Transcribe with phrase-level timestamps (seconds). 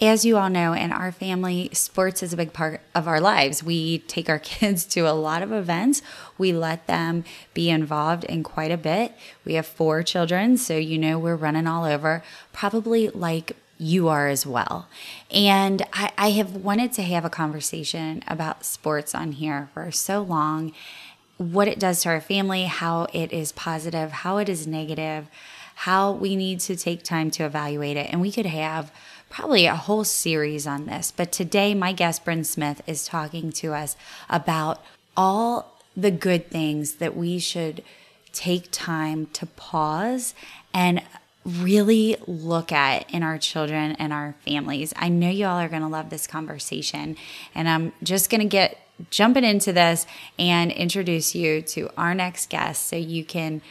[0.00, 3.62] as you all know, in our family, sports is a big part of our lives.
[3.62, 6.02] We take our kids to a lot of events.
[6.36, 7.24] We let them
[7.54, 9.12] be involved in quite a bit.
[9.44, 12.22] We have four children, so you know we're running all over,
[12.52, 14.88] probably like you are as well.
[15.30, 20.22] And I, I have wanted to have a conversation about sports on here for so
[20.22, 20.72] long
[21.36, 25.28] what it does to our family, how it is positive, how it is negative,
[25.76, 28.08] how we need to take time to evaluate it.
[28.10, 28.92] And we could have
[29.28, 31.12] probably a whole series on this.
[31.14, 33.96] But today, my guest, Bryn Smith, is talking to us
[34.28, 34.82] about
[35.16, 37.82] all the good things that we should
[38.32, 40.34] take time to pause
[40.72, 41.02] and
[41.44, 44.92] really look at in our children and our families.
[44.96, 47.16] I know you all are going to love this conversation,
[47.54, 48.78] and I'm just going to get
[49.10, 50.06] jumping into this
[50.38, 53.62] and introduce you to our next guest so you can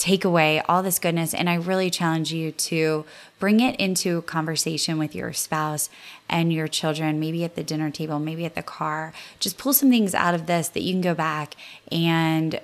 [0.00, 1.34] take away all this goodness.
[1.34, 3.04] And I really challenge you to
[3.38, 5.90] bring it into conversation with your spouse
[6.28, 9.12] and your children, maybe at the dinner table, maybe at the car.
[9.38, 11.54] Just pull some things out of this that you can go back
[11.92, 12.60] and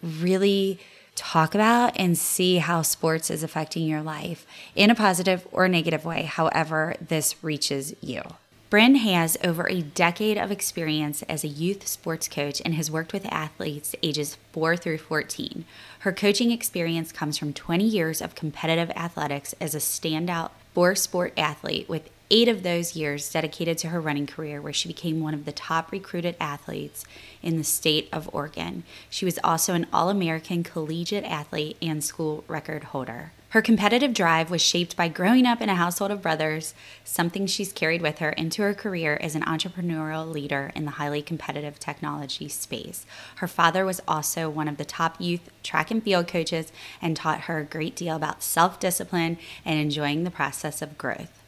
[0.00, 0.78] really
[1.16, 6.04] talk about and see how sports is affecting your life in a positive or negative
[6.04, 8.22] way, however, this reaches you.
[8.68, 13.12] Bryn has over a decade of experience as a youth sports coach and has worked
[13.12, 15.64] with athletes ages 4 through 14.
[16.06, 21.32] Her coaching experience comes from 20 years of competitive athletics as a standout four sport
[21.36, 25.34] athlete, with eight of those years dedicated to her running career, where she became one
[25.34, 27.04] of the top recruited athletes
[27.42, 28.84] in the state of Oregon.
[29.10, 33.32] She was also an All American collegiate athlete and school record holder.
[33.50, 37.72] Her competitive drive was shaped by growing up in a household of brothers, something she's
[37.72, 42.48] carried with her into her career as an entrepreneurial leader in the highly competitive technology
[42.48, 43.06] space.
[43.36, 47.42] Her father was also one of the top youth track and field coaches and taught
[47.42, 51.42] her a great deal about self discipline and enjoying the process of growth.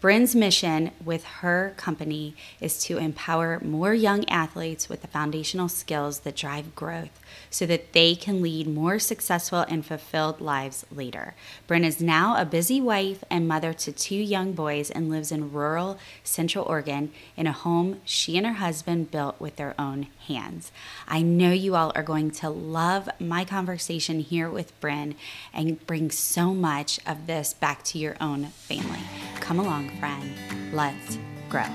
[0.00, 6.20] Bryn's mission with her company is to empower more young athletes with the foundational skills
[6.20, 7.18] that drive growth
[7.50, 11.34] so that they can lead more successful and fulfilled lives later.
[11.66, 15.52] Bryn is now a busy wife and mother to two young boys and lives in
[15.52, 20.72] rural Central Oregon in a home she and her husband built with their own hands.
[21.08, 25.14] I know you all are going to love my conversation here with Bryn
[25.52, 29.00] and bring so much of this back to your own family.
[29.40, 30.32] Come along, friend.
[30.72, 31.18] Let's
[31.48, 31.66] grow.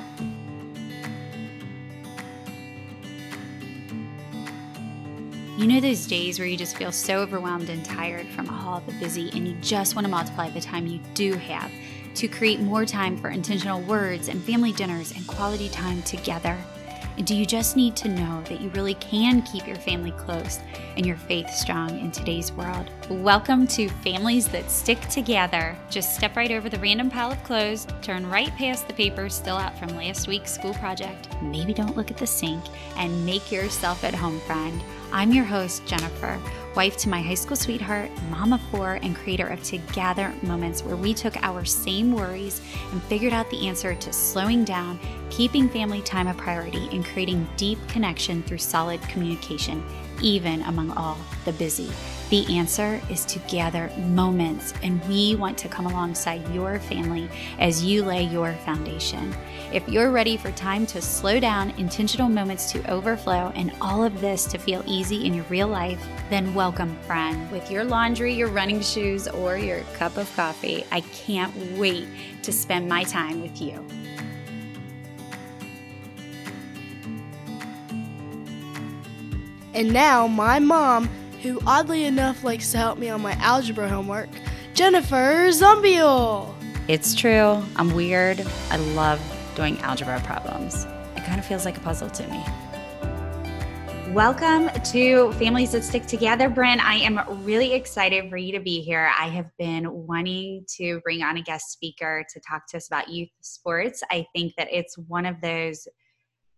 [5.61, 8.93] You know those days where you just feel so overwhelmed and tired from all the
[8.93, 11.71] busy, and you just want to multiply the time you do have
[12.15, 16.57] to create more time for intentional words and family dinners and quality time together?
[17.15, 20.57] And do you just need to know that you really can keep your family close
[20.97, 22.89] and your faith strong in today's world?
[23.07, 25.77] Welcome to Families That Stick Together.
[25.91, 29.57] Just step right over the random pile of clothes, turn right past the papers still
[29.57, 32.63] out from last week's school project, maybe don't look at the sink,
[32.97, 34.81] and make yourself at home, friend.
[35.13, 36.39] I'm your host, Jennifer,
[36.73, 40.95] wife to my high school sweetheart, mom of four, and creator of Together Moments, where
[40.95, 42.61] we took our same worries
[42.93, 44.97] and figured out the answer to slowing down,
[45.29, 49.83] keeping family time a priority, and creating deep connection through solid communication,
[50.21, 51.91] even among all the busy.
[52.31, 57.83] The answer is to gather moments, and we want to come alongside your family as
[57.83, 59.35] you lay your foundation.
[59.73, 64.21] If you're ready for time to slow down, intentional moments to overflow, and all of
[64.21, 67.51] this to feel easy in your real life, then welcome, friend.
[67.51, 72.07] With your laundry, your running shoes, or your cup of coffee, I can't wait
[72.43, 73.85] to spend my time with you.
[79.73, 81.09] And now, my mom
[81.41, 84.29] who oddly enough likes to help me on my algebra homework,
[84.75, 86.53] Jennifer Zumbiel.
[86.87, 87.63] It's true.
[87.75, 88.45] I'm weird.
[88.69, 89.19] I love
[89.55, 90.85] doing algebra problems.
[91.15, 92.43] It kind of feels like a puzzle to me.
[94.13, 96.79] Welcome to Families That Stick Together, Bryn.
[96.79, 99.11] I am really excited for you to be here.
[99.17, 103.09] I have been wanting to bring on a guest speaker to talk to us about
[103.09, 104.03] youth sports.
[104.11, 105.87] I think that it's one of those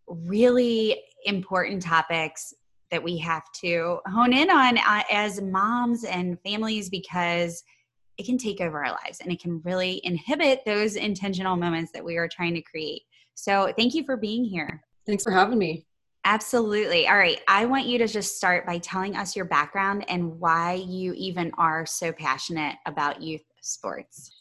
[0.07, 2.53] really important topics
[2.93, 7.63] that we have to hone in on uh, as moms and families because
[8.19, 12.05] it can take over our lives and it can really inhibit those intentional moments that
[12.05, 13.01] we are trying to create.
[13.33, 14.83] So, thank you for being here.
[15.07, 15.87] Thanks for having me.
[16.23, 17.07] Absolutely.
[17.07, 17.41] All right.
[17.47, 21.51] I want you to just start by telling us your background and why you even
[21.57, 24.31] are so passionate about youth sports.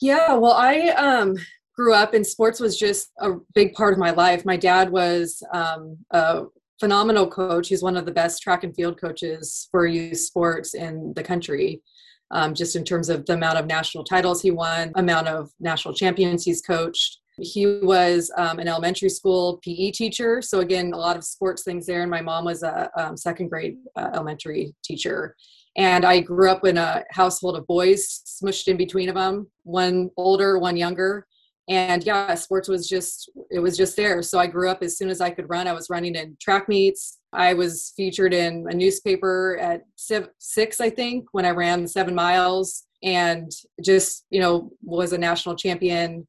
[0.00, 1.36] Yeah, well, I um,
[1.76, 4.44] grew up and sports was just a big part of my life.
[4.44, 6.42] My dad was um, a
[6.80, 7.68] phenomenal coach.
[7.68, 11.82] He's one of the best track and field coaches for youth sports in the country.
[12.30, 15.94] um, just in terms of the amount of national titles he won, amount of national
[15.94, 17.18] champions he's coached.
[17.38, 20.42] He was um, an elementary school PE teacher.
[20.42, 22.02] So, again, a lot of sports things there.
[22.02, 25.36] And my mom was a um, second grade uh, elementary teacher.
[25.76, 30.10] And I grew up in a household of boys smushed in between of them, one
[30.16, 31.26] older, one younger.
[31.70, 34.22] And yeah, sports was just, it was just there.
[34.22, 35.68] So I grew up as soon as I could run.
[35.68, 37.20] I was running in track meets.
[37.32, 42.86] I was featured in a newspaper at six, I think, when I ran seven miles
[43.04, 43.52] and
[43.82, 46.26] just, you know, was a national champion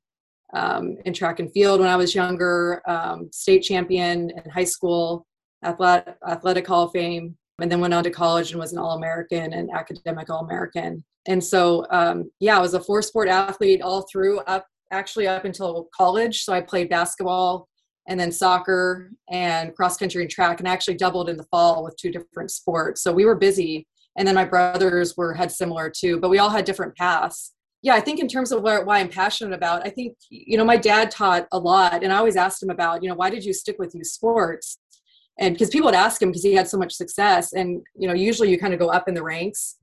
[0.54, 5.26] um, in track and field when I was younger, um, state champion in high school,
[5.66, 8.96] athletic, athletic Hall of Fame, and then went on to college and was an All
[8.96, 11.04] American and academic All American.
[11.26, 15.46] And so, um, yeah, I was a four sport athlete all through up, actually up
[15.46, 16.44] until college.
[16.44, 17.68] So I played basketball
[18.08, 21.96] and then soccer and cross country and track, and actually doubled in the fall with
[21.98, 23.04] two different sports.
[23.04, 23.88] So we were busy.
[24.18, 27.54] And then my brothers were had similar too, but we all had different paths
[27.84, 30.66] yeah, I think in terms of why, why I'm passionate about, I think, you know,
[30.66, 33.44] my dad taught a lot and I always asked him about, you know, why did
[33.44, 34.78] you stick with youth sports?
[35.40, 38.14] And because people would ask him because he had so much success and, you know,
[38.14, 39.78] usually you kind of go up in the ranks.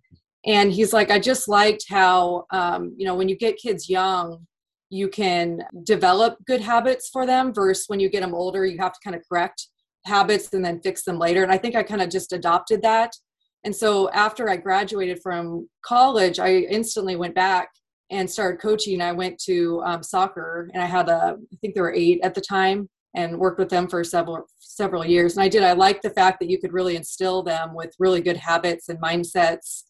[0.47, 4.47] And he's like, I just liked how, um, you know, when you get kids young,
[4.91, 8.93] you can develop good habits for them versus when you get them older, you have
[8.93, 9.69] to kind of correct
[10.05, 11.43] habits and then fix them later.
[11.43, 13.13] And I think I kind of just adopted that.
[13.65, 17.69] And so after I graduated from college, I instantly went back
[18.11, 21.83] and started coaching, I went to um, soccer and I had a, I think there
[21.83, 25.37] were eight at the time and worked with them for several several years.
[25.37, 25.63] And I did.
[25.63, 29.01] I liked the fact that you could really instill them with really good habits and
[29.01, 29.85] mindsets,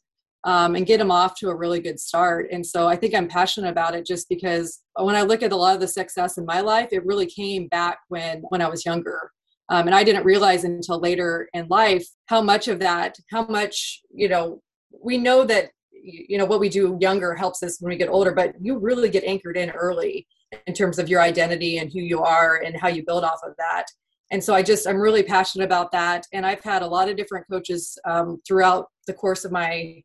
[0.48, 2.48] um, and get them off to a really good start.
[2.50, 5.56] And so I think I'm passionate about it just because when I look at a
[5.56, 8.86] lot of the success in my life, it really came back when when I was
[8.86, 9.30] younger.
[9.68, 14.00] Um, and I didn't realize until later in life how much of that, how much
[14.10, 14.62] you know,
[15.04, 18.32] we know that you know what we do younger helps us when we get older
[18.32, 20.26] but you really get anchored in early
[20.68, 23.52] in terms of your identity and who you are and how you build off of
[23.58, 23.84] that
[24.30, 27.16] and so i just i'm really passionate about that and i've had a lot of
[27.16, 30.00] different coaches um, throughout the course of my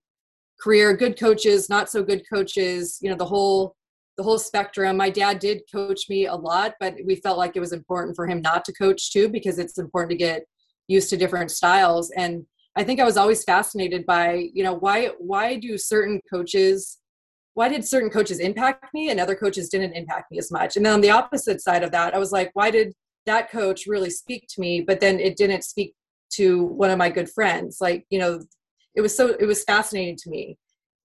[0.63, 3.75] career good coaches not so good coaches you know the whole
[4.17, 7.59] the whole spectrum my dad did coach me a lot but we felt like it
[7.59, 10.43] was important for him not to coach too because it's important to get
[10.87, 12.45] used to different styles and
[12.75, 16.99] I think I was always fascinated by, you know, why why do certain coaches
[17.55, 20.75] why did certain coaches impact me and other coaches didn't impact me as much?
[20.75, 22.93] And then on the opposite side of that, I was like, why did
[23.27, 25.93] that coach really speak to me, but then it didn't speak
[26.31, 27.77] to one of my good friends?
[27.79, 28.41] Like, you know,
[28.95, 30.57] it was so it was fascinating to me.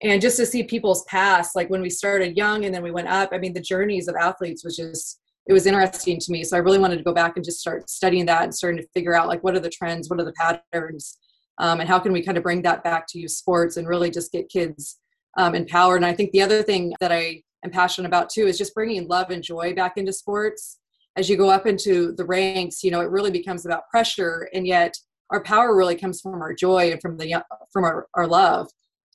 [0.03, 3.09] And just to see people's past, like when we started young and then we went
[3.09, 6.45] up, I mean, the journeys of athletes was just it was interesting to me.
[6.45, 8.89] So I really wanted to go back and just start studying that and starting to
[8.95, 11.19] figure out like what are the trends, what are the patterns
[11.59, 14.11] um, and how can we kind of bring that back to youth sports and really
[14.11, 14.99] just get kids
[15.37, 18.59] um, empowered and i think the other thing that i am passionate about too is
[18.59, 20.79] just bringing love and joy back into sports
[21.17, 24.67] as you go up into the ranks you know it really becomes about pressure and
[24.67, 24.95] yet
[25.31, 27.43] our power really comes from our joy and from the
[27.73, 28.69] from our, our love.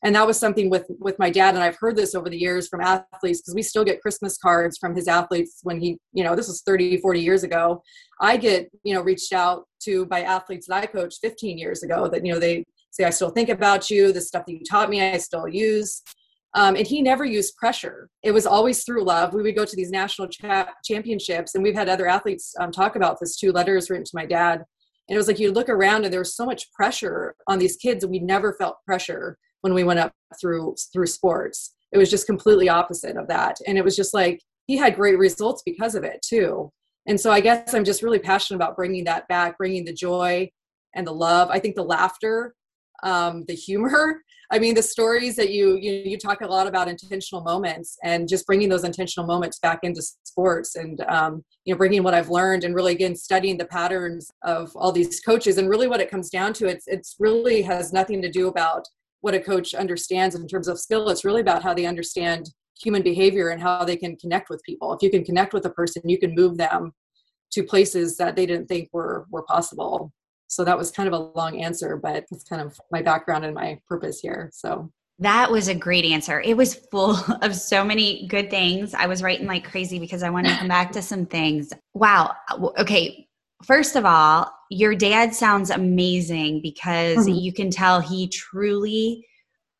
[0.03, 2.67] And that was something with with my dad and i've heard this over the years
[2.67, 6.35] from athletes because we still get christmas cards from his athletes when he you know
[6.35, 7.81] this was 30 40 years ago.
[8.19, 12.09] I get you know reached out to by athletes that i coached 15 years ago
[12.09, 14.11] that you know they say i still think about you.
[14.11, 16.01] The stuff that you taught me i still use.
[16.55, 18.09] Um, and he never used pressure.
[18.21, 19.33] It was always through love.
[19.33, 22.95] We would go to these national cha- championships and we've had other athletes um, talk
[22.95, 24.63] about this too letters written to my dad
[25.07, 27.75] and it was like you look around and there was so much pressure on these
[27.75, 31.75] kids and we never felt pressure when we went up through through sports.
[31.91, 33.57] It was just completely opposite of that.
[33.67, 36.71] And it was just like he had great results because of it too.
[37.05, 40.49] And so i guess i'm just really passionate about bringing that back bringing the joy
[40.95, 41.49] and the love.
[41.49, 42.53] I think the laughter
[43.03, 46.87] um, the humor i mean the stories that you, you you talk a lot about
[46.87, 51.77] intentional moments and just bringing those intentional moments back into sports and um, you know
[51.77, 55.69] bringing what i've learned and really again studying the patterns of all these coaches and
[55.69, 58.85] really what it comes down to it's it's really has nothing to do about
[59.23, 61.09] what a coach understands in terms of skill.
[61.09, 64.93] It's really about how they understand human behavior and how they can connect with people.
[64.93, 66.91] If you can connect with a person, you can move them
[67.53, 70.11] to places that they didn't think were were possible.
[70.47, 73.55] So that was kind of a long answer, but it's kind of my background and
[73.55, 74.49] my purpose here.
[74.53, 76.41] So that was a great answer.
[76.41, 78.93] It was full of so many good things.
[78.93, 81.71] I was writing like crazy because I wanted to come back to some things.
[81.93, 82.35] Wow.
[82.77, 83.27] Okay.
[83.63, 87.35] First of all, your dad sounds amazing because mm-hmm.
[87.35, 89.25] you can tell he truly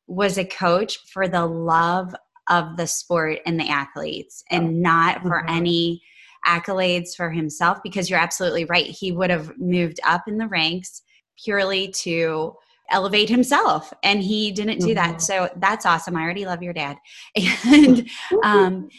[0.08, 2.16] was a coach for the love
[2.50, 5.50] of the sport and the athletes and not for mm-hmm.
[5.50, 6.04] any
[6.46, 11.02] accolades for himself because you're absolutely right he would have moved up in the ranks
[11.44, 12.54] purely to
[12.90, 15.12] elevate himself and he didn't do that.
[15.12, 15.20] Mm-hmm.
[15.20, 16.98] so that's awesome i already love your dad.
[17.66, 18.10] And
[18.44, 18.90] um,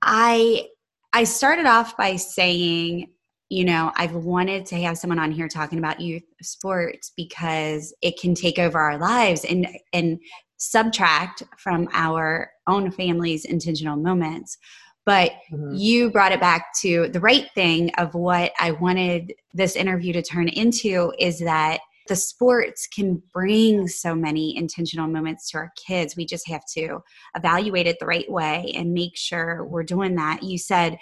[0.00, 0.66] i
[1.12, 3.10] i started off by saying
[3.48, 8.18] you know i've wanted to have someone on here talking about youth sports because it
[8.20, 10.18] can take over our lives and and
[10.56, 14.56] subtract from our own family's intentional moments
[15.04, 15.74] but mm-hmm.
[15.74, 20.22] you brought it back to the right thing of what i wanted this interview to
[20.22, 26.16] turn into is that the sports can bring so many intentional moments to our kids.
[26.16, 26.98] We just have to
[27.36, 30.42] evaluate it the right way and make sure we're doing that.
[30.42, 30.98] You said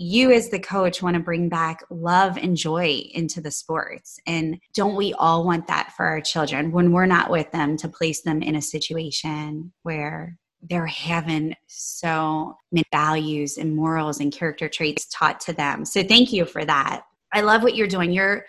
[0.00, 4.20] you, as the coach, want to bring back love and joy into the sports.
[4.28, 7.88] And don't we all want that for our children when we're not with them to
[7.88, 14.68] place them in a situation where they're having so many values and morals and character
[14.68, 15.84] traits taught to them.
[15.84, 17.02] So thank you for that.
[17.32, 18.12] I love what you're doing.
[18.12, 18.46] You're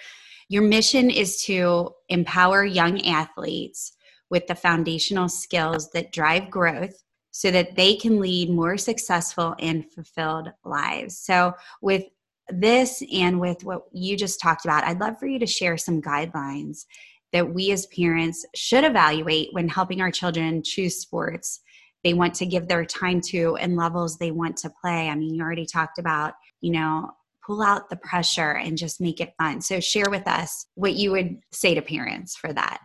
[0.51, 3.93] your mission is to empower young athletes
[4.31, 9.89] with the foundational skills that drive growth so that they can lead more successful and
[9.91, 11.19] fulfilled lives.
[11.19, 12.05] So, with
[12.51, 16.01] this and with what you just talked about, I'd love for you to share some
[16.01, 16.85] guidelines
[17.31, 21.61] that we as parents should evaluate when helping our children choose sports
[22.03, 25.09] they want to give their time to and levels they want to play.
[25.09, 27.11] I mean, you already talked about, you know,
[27.45, 29.61] pull out the pressure and just make it fun.
[29.61, 32.81] So, share with us what you would say to parents for that.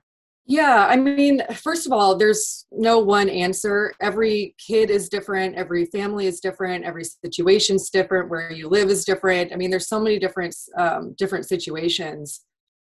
[0.47, 3.95] Yeah, I mean, first of all, there's no one answer.
[4.03, 9.07] Every kid is different, every family is different, every situation's different, where you live is
[9.07, 9.53] different.
[9.53, 12.43] I mean, there's so many different um, different situations.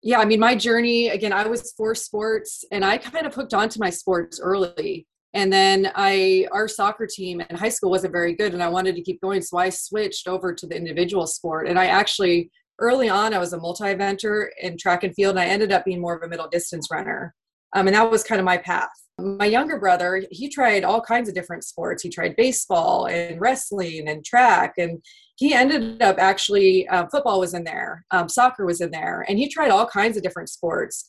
[0.03, 3.53] Yeah, I mean, my journey again, I was for sports, and I kind of hooked
[3.53, 8.33] onto my sports early and then i our soccer team in high school wasn't very
[8.33, 11.69] good and i wanted to keep going so i switched over to the individual sport.
[11.69, 15.45] And i actually early on i was a multi-eventer in track and field and i
[15.45, 17.33] ended up being more of a middle distance runner.
[17.75, 18.89] Um, and that was kind of my path.
[19.19, 22.01] My younger brother he tried all kinds of different sports.
[22.01, 25.03] He tried baseball and wrestling and track and
[25.35, 29.37] he ended up actually uh, football was in there um, soccer was in there and
[29.37, 31.07] he tried all kinds of different sports.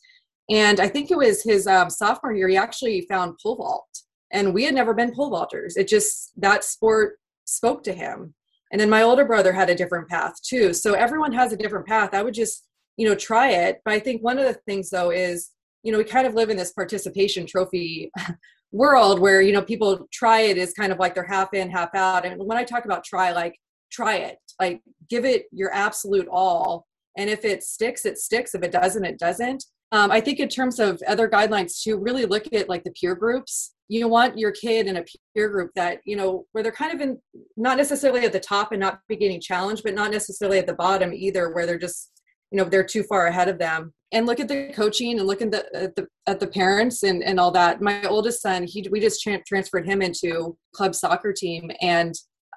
[0.51, 4.53] And i think it was his um, sophomore year he actually found pole vault and
[4.53, 5.73] we had never been pole vaulters.
[5.75, 8.33] It just that sport spoke to him.
[8.71, 10.73] And then my older brother had a different path too.
[10.73, 12.13] So everyone has a different path.
[12.13, 12.67] I would just
[12.97, 13.81] you know try it.
[13.85, 15.51] But i think one of the things though is
[15.83, 18.11] you know we kind of live in this participation trophy
[18.71, 21.95] world where you know people try it is kind of like they're half in half
[21.95, 22.25] out.
[22.25, 23.55] And when i talk about try like
[23.91, 24.37] try it.
[24.59, 26.85] Like give it your absolute all.
[27.17, 28.53] And if it sticks it sticks.
[28.53, 32.25] If it doesn't it doesn't um, i think in terms of other guidelines to really
[32.25, 33.73] look at like the peer groups.
[33.91, 37.01] You want your kid in a peer group that you know where they're kind of
[37.01, 37.17] in
[37.57, 40.75] not necessarily at the top and not beginning getting challenged but not necessarily at the
[40.75, 42.11] bottom either where they're just
[42.51, 43.93] you know they're too far ahead of them.
[44.11, 47.23] And look at the coaching and look at the at the, at the parents and
[47.23, 47.81] and all that.
[47.81, 52.13] My oldest son he we just tra- transferred him into club soccer team and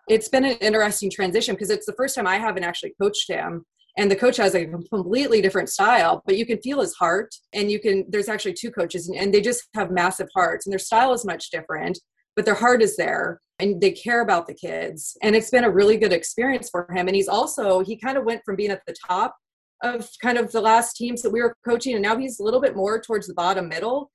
[0.08, 3.64] it's been an interesting transition because it's the first time i haven't actually coached him
[3.98, 7.70] and the coach has a completely different style but you can feel his heart and
[7.70, 11.12] you can there's actually two coaches and, they just have massive hearts and their style
[11.12, 11.98] is much different
[12.36, 15.70] but their heart is there and they care about the kids and it's been a
[15.70, 18.82] really good experience for him and he's also he kind of went from being at
[18.86, 19.34] the top
[19.82, 22.60] of kind of the last teams that we were coaching and now he's a little
[22.60, 24.10] bit more towards the bottom middle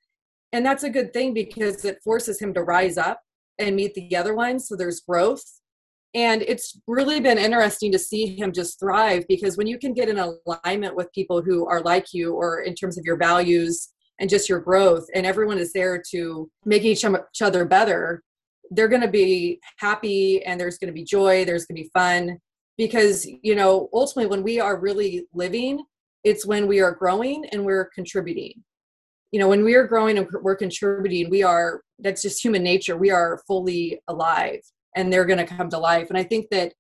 [0.54, 3.22] and that's a good thing because it forces him to rise up
[3.60, 5.57] and meet the other ones so there's growth
[6.18, 10.10] and it's really been interesting to see him just thrive because when you can get
[10.10, 14.28] in alignment with people who are like you or in terms of your values and
[14.28, 17.06] just your growth and everyone is there to make each
[17.40, 18.24] other better
[18.72, 21.92] they're going to be happy and there's going to be joy there's going to be
[21.94, 22.40] fun.
[22.78, 25.84] Because you know ultimately when we are really living
[26.24, 28.64] it's when we are growing and we're contributing.
[29.32, 32.98] You know when we are growing and we're contributing we are that's just human nature
[32.98, 34.62] we are fully alive
[34.98, 36.10] and they're going to come to life.
[36.10, 36.74] And i think that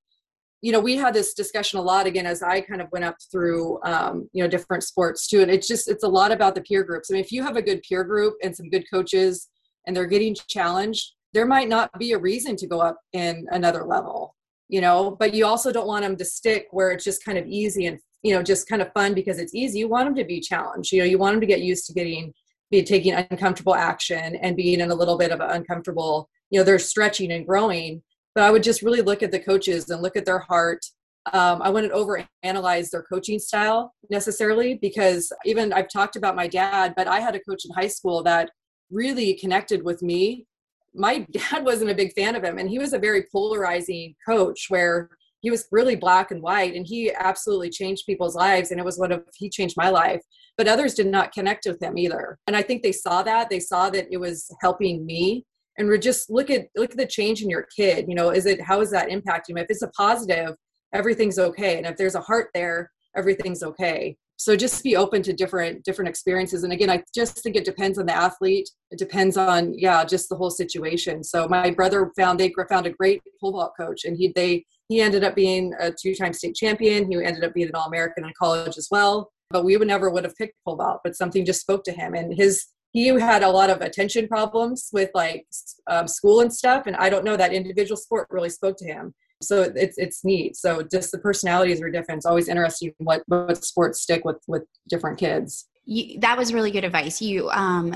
[0.61, 3.15] you know we had this discussion a lot again as i kind of went up
[3.31, 5.41] through um, you know different sports too.
[5.41, 7.09] And it's just it's a lot about the peer groups.
[7.09, 9.49] I mean if you have a good peer group and some good coaches
[9.85, 13.83] and they're getting challenged there might not be a reason to go up in another
[13.83, 14.33] level
[14.69, 15.15] you know?
[15.19, 17.99] But you also don't want them to stick where it's just kind of easy and
[18.23, 19.79] you know just kind of fun because it's easy.
[19.79, 21.05] You want them to be challenged you know?
[21.05, 22.33] You want them to get used to getting
[22.69, 26.63] be taking uncomfortable action and being in a little bit of an uncomfortable you know
[26.63, 28.01] they're stretching and growing
[28.37, 30.85] but i would just really look at the coaches and look at their heart.
[31.33, 36.47] Um, i wouldn't over analyze their coaching style necessarily because even i've talked about my
[36.47, 38.51] dad but i had a coach in high school that
[38.89, 40.45] really connected with me.
[40.93, 44.67] My dad wasn't a big fan of him and he was a very polarizing coach
[44.69, 45.09] where
[45.41, 48.97] he was really black and white and he absolutely changed people's lives and it was
[48.97, 50.21] one of he changed my life.
[50.57, 52.39] But others did not connect with him either.
[52.47, 53.49] And i think they saw that.
[53.49, 55.45] They saw that it was helping me
[55.77, 58.45] and we're just look at look at the change in your kid you know is
[58.45, 60.55] it how is that impacting if it's a positive
[60.93, 64.15] everything's okay and if there's a heart there everything's okay.
[64.39, 67.97] So just be open to different different experiences and again i just think it depends
[67.97, 68.69] on the athlete.
[68.91, 71.23] It depends on yeah just the whole situation.
[71.23, 75.01] So my brother found they found a great pole vault coach and he they he
[75.01, 77.11] ended up being a two-time state champion.
[77.11, 80.25] He ended up being an all-american in college as well but we would never would
[80.25, 82.67] have picked pole vault but something just spoke to him and his
[82.97, 85.45] he had a lot of attention problems with like
[85.87, 89.13] um, school and stuff and i don't know that individual sport really spoke to him.
[89.41, 90.55] So it's it's neat.
[90.55, 92.19] So just the personalities are different.
[92.19, 95.67] It's always interesting what what sports stick with with different kids.
[95.85, 97.21] You, that was really good advice.
[97.21, 97.95] You um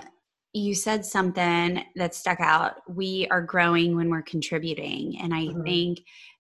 [0.53, 2.81] you said something that stuck out.
[2.87, 5.63] We are growing when we're contributing and i mm-hmm.
[5.63, 5.99] think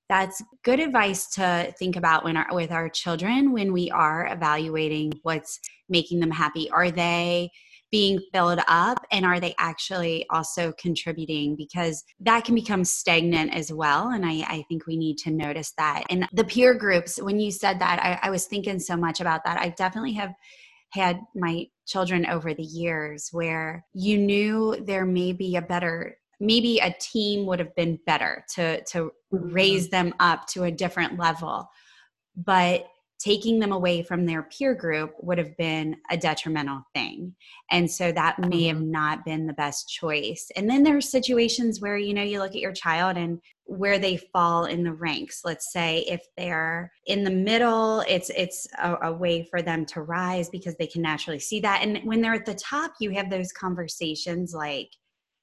[0.09, 5.13] that's good advice to think about when our, with our children when we are evaluating
[5.23, 6.69] what's making them happy.
[6.69, 7.49] Are they
[7.91, 11.55] being filled up and are they actually also contributing?
[11.55, 15.73] Because that can become stagnant as well and i, I think we need to notice
[15.77, 16.03] that.
[16.09, 19.43] And the peer groups when you said that I, I was thinking so much about
[19.45, 19.59] that.
[19.59, 20.33] I definitely have
[20.91, 26.79] had my children over the years where you knew there may be a better maybe
[26.79, 29.53] a team would have been better to to mm-hmm.
[29.53, 31.69] raise them up to a different level.
[32.35, 32.87] But
[33.23, 37.35] taking them away from their peer group would have been a detrimental thing.
[37.69, 38.91] And so that may have mm-hmm.
[38.91, 40.49] not been the best choice.
[40.55, 43.99] And then there are situations where, you know, you look at your child and where
[43.99, 45.41] they fall in the ranks.
[45.45, 50.01] Let's say if they're in the middle, it's it's a, a way for them to
[50.01, 51.81] rise because they can naturally see that.
[51.83, 54.89] And when they're at the top, you have those conversations like,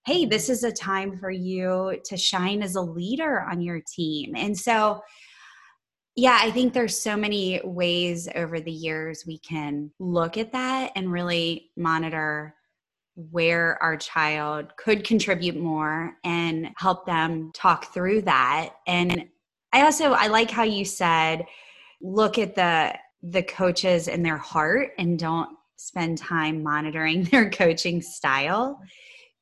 [0.05, 4.35] hey, this is a time for you to shine as a leader on your team.
[4.37, 5.01] And so
[6.19, 10.91] yeah, I think there's so many ways over the years we can look at that
[10.97, 12.57] and really monitor
[13.15, 18.71] where our child could contribute more and help them talk through that.
[18.89, 19.27] And
[19.73, 21.47] I also I like how you said
[22.03, 28.03] look at the the coaches and their heart and don't spend time monitoring their coaching
[28.03, 28.81] style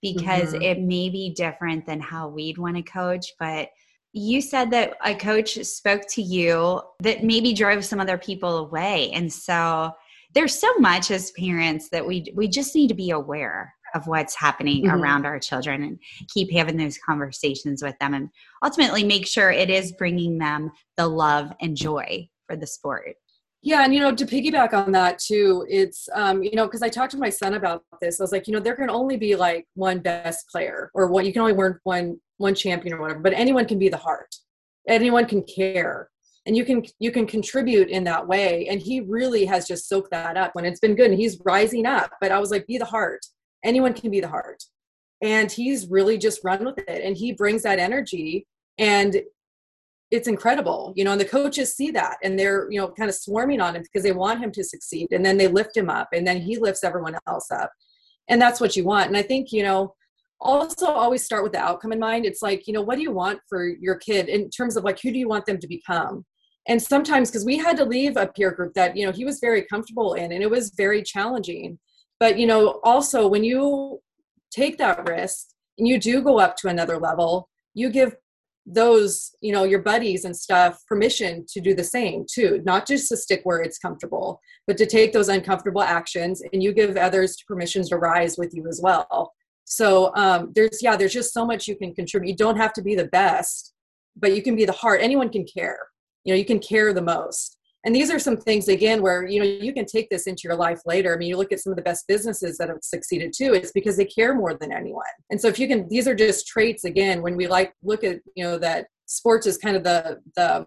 [0.03, 0.61] because mm-hmm.
[0.61, 3.71] it may be different than how we'd want to coach, but
[4.17, 9.11] you said that a coach spoke to you that maybe drove some other people away
[9.13, 9.93] and so
[10.35, 14.35] there's so much as parents that we we just need to be aware of what's
[14.35, 15.01] happening mm-hmm.
[15.01, 15.99] around our children and
[16.33, 18.31] keep having those conversations with them and
[18.65, 23.17] ultimately make sure it is bringing them the love and joy for the sport
[23.63, 26.89] yeah, and you know, to piggyback on that too, it's um, you know, because I
[26.89, 28.21] talked to my son about this.
[28.21, 31.27] I was like, you know, there can only be like one best player, or what
[31.27, 33.21] you can only win one one champion or whatever.
[33.21, 34.35] But anyone can be the heart.
[34.89, 36.09] Anyone can care,
[36.47, 38.69] and you can you can contribute in that way.
[38.69, 41.87] And he really has just soaked that up when it's been good, and he's rising
[41.87, 42.11] up.
[42.21, 43.27] But I was like, be the heart.
[43.65, 44.63] Anyone can be the heart,
[45.23, 48.47] and he's really just run with it, and he brings that energy.
[48.79, 49.23] And
[50.11, 53.17] it's incredible, you know, and the coaches see that and they're, you know, kind of
[53.17, 55.09] swarming on him because they want him to succeed.
[55.11, 57.73] And then they lift him up and then he lifts everyone else up.
[58.29, 59.09] And that's what you want.
[59.09, 59.95] And I think, you know,
[60.41, 62.27] also always start with the outcome in mind.
[62.27, 65.01] It's like, you know, what do you want for your kid in terms of like,
[65.01, 66.25] who do you want them to become?
[66.69, 69.39] And sometimes, because we had to leave a peer group that, you know, he was
[69.41, 71.79] very comfortable in and it was very challenging.
[72.19, 74.01] But, you know, also when you
[74.51, 78.17] take that risk and you do go up to another level, you give
[78.67, 83.09] those you know your buddies and stuff permission to do the same too not just
[83.09, 87.37] to stick where it's comfortable but to take those uncomfortable actions and you give others
[87.47, 89.33] permissions to rise with you as well
[89.69, 92.31] so um, there's yeah there's just so much you can contribute.
[92.31, 93.75] You don't have to be the best
[94.17, 95.01] but you can be the heart.
[95.03, 95.79] Anyone can care.
[96.25, 97.59] You know you can care the most.
[97.85, 100.57] And these are some things again where you know you can take this into your
[100.57, 101.15] life later.
[101.15, 103.55] I mean you look at some of the best businesses that have succeeded too.
[103.55, 105.05] It's because they care more than anyone.
[105.31, 108.21] And so if you can these are just traits again when we like look at
[108.35, 110.67] you know that sports is kind of the the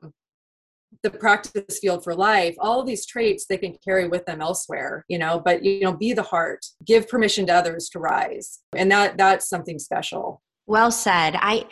[1.04, 5.18] the practice field for life all these traits they can carry with them elsewhere you
[5.18, 9.18] know but you know be the heart give permission to others to rise and that
[9.18, 11.66] that's something special well said i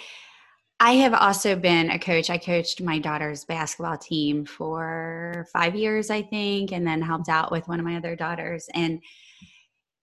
[0.79, 2.29] I have also been a coach.
[2.29, 7.51] I coached my daughter's basketball team for five years, I think, and then helped out
[7.51, 8.69] with one of my other daughters.
[8.75, 9.01] And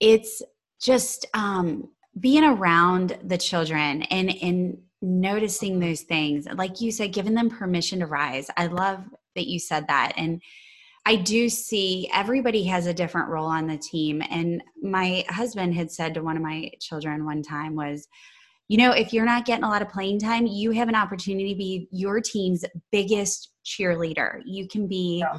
[0.00, 0.42] it's
[0.83, 6.47] just um, being around the children and, and noticing those things.
[6.55, 8.49] Like you said, giving them permission to rise.
[8.57, 9.05] I love
[9.37, 10.12] that you said that.
[10.17, 10.40] And
[11.07, 14.23] I do see everybody has a different role on the team.
[14.31, 18.09] And my husband had said to one of my children one time was,
[18.69, 21.53] you know, if you're not getting a lot of playing time, you have an opportunity
[21.53, 24.40] to be your team's biggest cheerleader.
[24.47, 25.37] You can be yeah.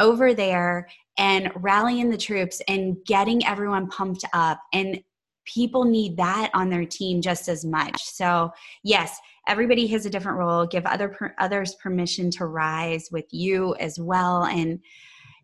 [0.00, 4.60] over there and rallying the troops and getting everyone pumped up.
[4.72, 5.00] And
[5.46, 7.96] people need that on their team just as much.
[8.02, 8.50] So,
[8.82, 10.66] yes, everybody has a different role.
[10.66, 14.80] Give other per- others permission to rise with you as well and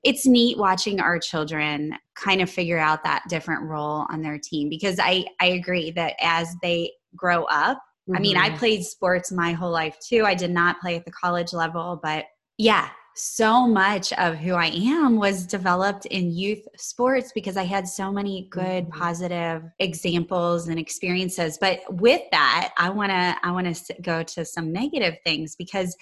[0.02, 4.68] it's neat watching our children kind of figure out that different role on their team
[4.68, 7.78] because I I agree that as they grow up.
[8.08, 8.16] Mm-hmm.
[8.16, 8.58] I mean, I mm-hmm.
[8.58, 10.24] played sports my whole life too.
[10.24, 12.24] I did not play at the college level, but
[12.58, 17.87] yeah, so much of who I am was developed in youth sports because I had
[17.87, 18.98] so many good mm-hmm.
[18.98, 21.59] positive examples and experiences.
[21.61, 25.96] But with that, I want to I want to go to some negative things because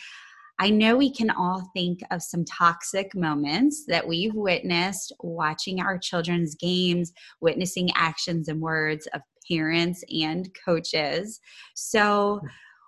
[0.60, 5.96] I know we can all think of some toxic moments that we've witnessed watching our
[5.96, 11.40] children's games, witnessing actions and words of parents and coaches.
[11.74, 12.42] So,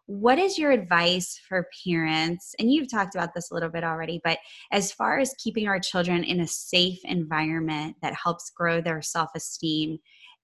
[0.06, 2.54] what is your advice for parents?
[2.58, 4.38] And you've talked about this a little bit already, but
[4.72, 9.30] as far as keeping our children in a safe environment that helps grow their self
[9.34, 9.98] esteem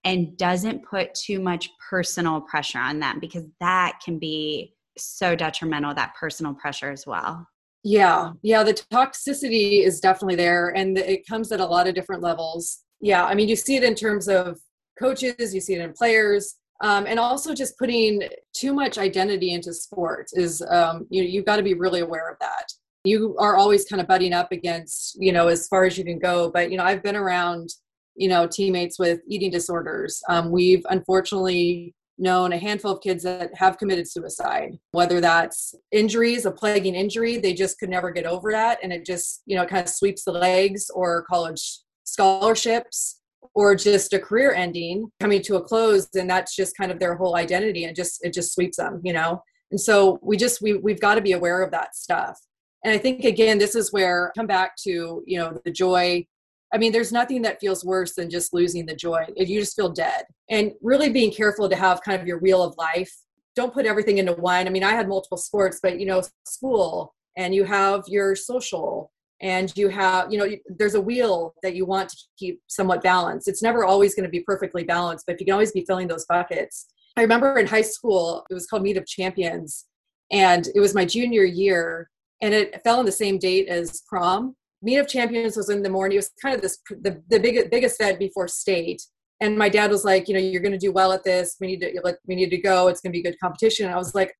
[0.05, 5.93] and doesn't put too much personal pressure on them, because that can be so detrimental,
[5.93, 7.45] that personal pressure as well.
[7.83, 12.21] Yeah, yeah, the toxicity is definitely there, and it comes at a lot of different
[12.21, 12.79] levels.
[13.01, 14.59] Yeah, I mean, you see it in terms of
[14.97, 19.73] coaches, you see it in players, um, and also just putting too much identity into
[19.73, 22.71] sports is um, you know you've got to be really aware of that.
[23.03, 26.19] You are always kind of butting up against you know as far as you can
[26.19, 27.69] go, but you know I've been around
[28.15, 30.21] you know teammates with eating disorders.
[30.29, 36.45] Um, we've unfortunately known a handful of kids that have committed suicide whether that's injuries
[36.45, 39.65] a plaguing injury they just could never get over that and it just you know
[39.65, 43.18] kind of sweeps the legs or college scholarships
[43.53, 47.15] or just a career ending coming to a close and that's just kind of their
[47.15, 49.41] whole identity and just it just sweeps them you know?
[49.71, 52.39] And so we just we, we've got to be aware of that stuff.
[52.83, 56.25] And i think again this is where come back to you know the joy.
[56.73, 59.25] I mean there's nothing that feels worse than just losing the joy.
[59.35, 60.23] You just feel dead.
[60.49, 63.13] And really being careful to have kind of your wheel of life.
[63.55, 64.67] Don't put everything into one.
[64.67, 69.11] I mean i had multiple sports but you know school and you have your social
[69.41, 73.47] and you have you know there's a wheel that you want to keep somewhat balanced.
[73.47, 76.25] It's never always going to be perfectly balanced but you can always be filling those
[76.25, 76.87] buckets.
[77.17, 79.85] I remember in high school it was called meet of champions
[80.31, 82.09] and it was my junior year
[82.41, 84.55] and it fell on the same date as prom.
[84.81, 86.15] Meet of champions was in the morning.
[86.15, 89.01] It was kind of this the, the big, biggest event before state.
[89.41, 91.55] And my dad was like you know you're going to do well at this.
[91.59, 92.87] We need to we need to go.
[92.87, 93.85] It's going to be good competition.
[93.85, 94.33] And i was like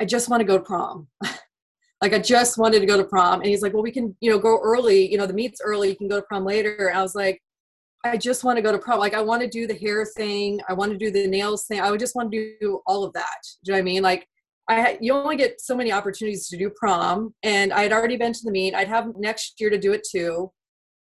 [0.00, 1.08] i just want to go to prom
[2.02, 3.40] like I just wanted to go to prom.
[3.40, 5.88] And he's like, well, we can, you know, go early, you know, the meet's early,
[5.88, 6.88] you can go to prom later.
[6.88, 7.40] And I was like,
[8.04, 8.98] I just want to go to prom.
[8.98, 10.60] Like I want to do the hair thing.
[10.68, 11.80] I want to do the nails thing.
[11.80, 13.38] I would just want to do all of that.
[13.64, 14.02] Do you know what I mean?
[14.02, 14.26] Like
[14.68, 18.32] I, you only get so many opportunities to do prom and I had already been
[18.32, 18.74] to the meet.
[18.74, 20.50] I'd have next year to do it too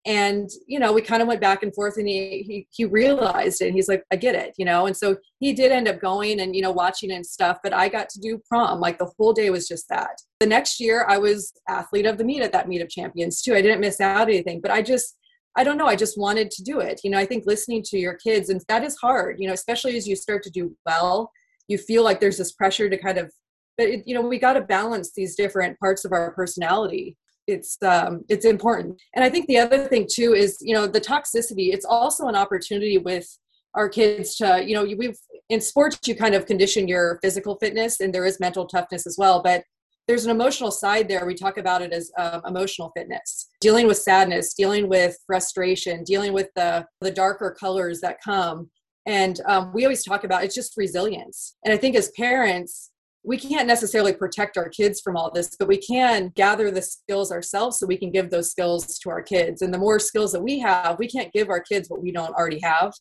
[0.05, 3.61] and you know we kind of went back and forth and he, he he realized
[3.61, 3.67] it.
[3.67, 4.85] And he's like i get it you know?
[4.85, 7.87] And so he did end up going and you know watching and stuff but i
[7.87, 8.79] got to do prom.
[8.79, 10.21] Like the whole day was just that.
[10.39, 13.55] The next year i was athlete of the meet at that meet of champions too.
[13.55, 15.17] I didn't miss out anything but i just
[15.55, 15.87] i don't know.
[15.87, 17.01] I just wanted to do it.
[17.03, 19.95] You know i think listening to your kids and that is hard you know especially
[19.95, 21.31] as you start to do well
[21.67, 23.31] you feel like there's this pressure to kind of
[23.77, 27.77] but it, you know we got to balance these different parts of our personality it's
[27.83, 29.01] um, it's important.
[29.15, 32.35] And i think the other thing too is you know the toxicity it's also an
[32.35, 33.27] opportunity with
[33.75, 35.17] our kids to you know we've
[35.49, 39.17] in sports you kind of condition your physical fitness and there is mental toughness as
[39.17, 39.63] well but
[40.07, 41.25] there's an emotional side there.
[41.25, 46.33] We talk about it as um, emotional fitness dealing with sadness dealing with frustration dealing
[46.33, 48.69] with the the darker colors that come.
[49.05, 51.55] And um, we always talk about it's just resilience.
[51.63, 52.91] And i think as parents
[53.23, 57.31] we can't necessarily protect our kids from all this, but we can gather the skills
[57.31, 59.61] ourselves so we can give those skills to our kids.
[59.61, 62.35] And the more skills that we have, we can't give our kids what we don't
[62.35, 62.93] already have.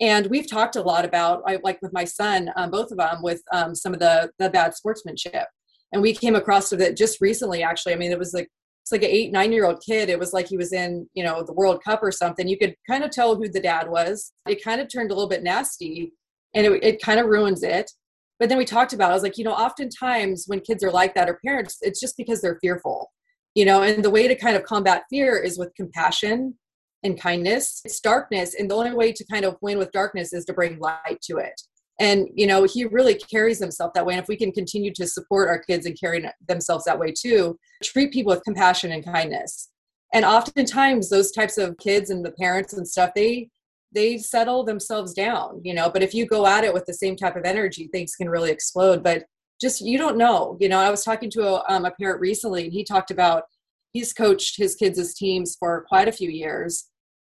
[0.00, 3.42] And we've talked a lot about, like with my son, um, both of them, with
[3.52, 5.46] um, some of the the bad sportsmanship.
[5.92, 7.94] And we came across with it just recently, actually.
[7.94, 8.48] I mean, it was like
[8.82, 10.08] it's like an eight, nine year old kid.
[10.08, 12.46] It was like he was in, you know, the World Cup or something.
[12.46, 14.32] You could kind of tell who the dad was.
[14.48, 16.12] It kind of turned a little bit nasty,
[16.54, 17.90] and it, it kind of ruins it
[18.38, 21.14] but then we talked about i was like you know oftentimes when kids are like
[21.14, 23.10] that or parents it's just because they're fearful
[23.54, 26.54] you know and the way to kind of combat fear is with compassion
[27.02, 27.80] and kindness.
[27.84, 30.78] It's darkness and the only way to kind of win with darkness is to bring
[30.78, 31.60] light to it.
[32.00, 35.06] And you know he really carries himself that way and if we can continue to
[35.06, 39.70] support our kids and carry themselves that way too treat people with compassion and kindness.
[40.14, 43.50] And oftentimes those types of kids and the parents and stuff they
[43.92, 45.90] they settle themselves down, you know.
[45.90, 48.50] But if you go at it with the same type of energy, things can really
[48.50, 49.02] explode.
[49.02, 49.24] But
[49.60, 50.78] just you don't know, you know.
[50.78, 53.44] I was talking to a, um, a parent recently, and he talked about
[53.92, 56.86] he's coached his kids' as teams for quite a few years,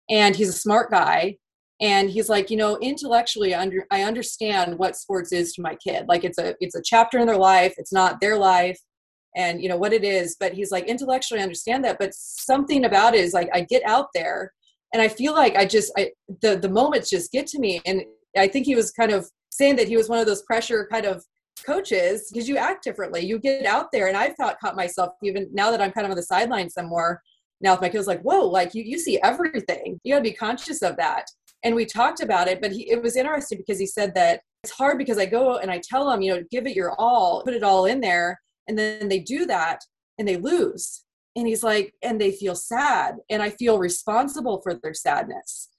[0.10, 1.38] and he's a smart guy.
[1.82, 6.06] And he's like, you know, intellectually, under, I understand what sports is to my kid.
[6.08, 7.74] Like it's a it's a chapter in their life.
[7.78, 8.80] It's not their life
[9.36, 12.86] and you know what it is but he's like intellectually I understand that but something
[12.86, 14.52] about it is like i get out there
[14.93, 16.10] and i feel like i just i
[16.41, 17.82] the the moments just get to me.
[17.86, 18.03] And
[18.38, 21.06] i think he was kind of saying that he was one of those pressure kind
[21.06, 21.23] of
[21.65, 23.21] coaches because you act differently.
[23.21, 24.08] You get out there.
[24.08, 27.21] And i've thought caught myself even now that i'm kind of on the sidelines somewhere
[27.62, 29.99] now with my kids like whoa like you, you see everything.
[30.03, 31.25] You got to be conscious of that.
[31.63, 34.73] And we talked about it but he, it was interesting because he said that it's
[34.73, 37.53] hard because i go and i tell them you know give it your all put
[37.53, 38.39] it all in there.
[38.67, 39.79] And then they do that
[40.17, 41.03] and they lose
[41.36, 45.69] and he's like and they feel sad and i feel responsible for their sadness.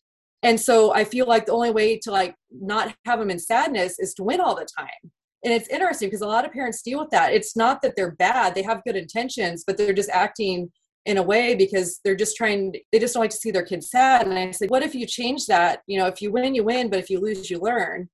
[0.43, 3.99] And so i feel like the only way to like not have them in sadness
[3.99, 5.11] is to win all the time.
[5.45, 7.35] And it's interesting because a lot of parents deal with that.
[7.35, 10.71] It's not that they're bad they have good intentions but they're just acting
[11.07, 13.91] in a way because they're just trying they just don't like to see their kids
[13.91, 14.27] sad.
[14.27, 15.81] And i say what if you change that?
[15.87, 18.09] You know if you win you win but if you lose you learn.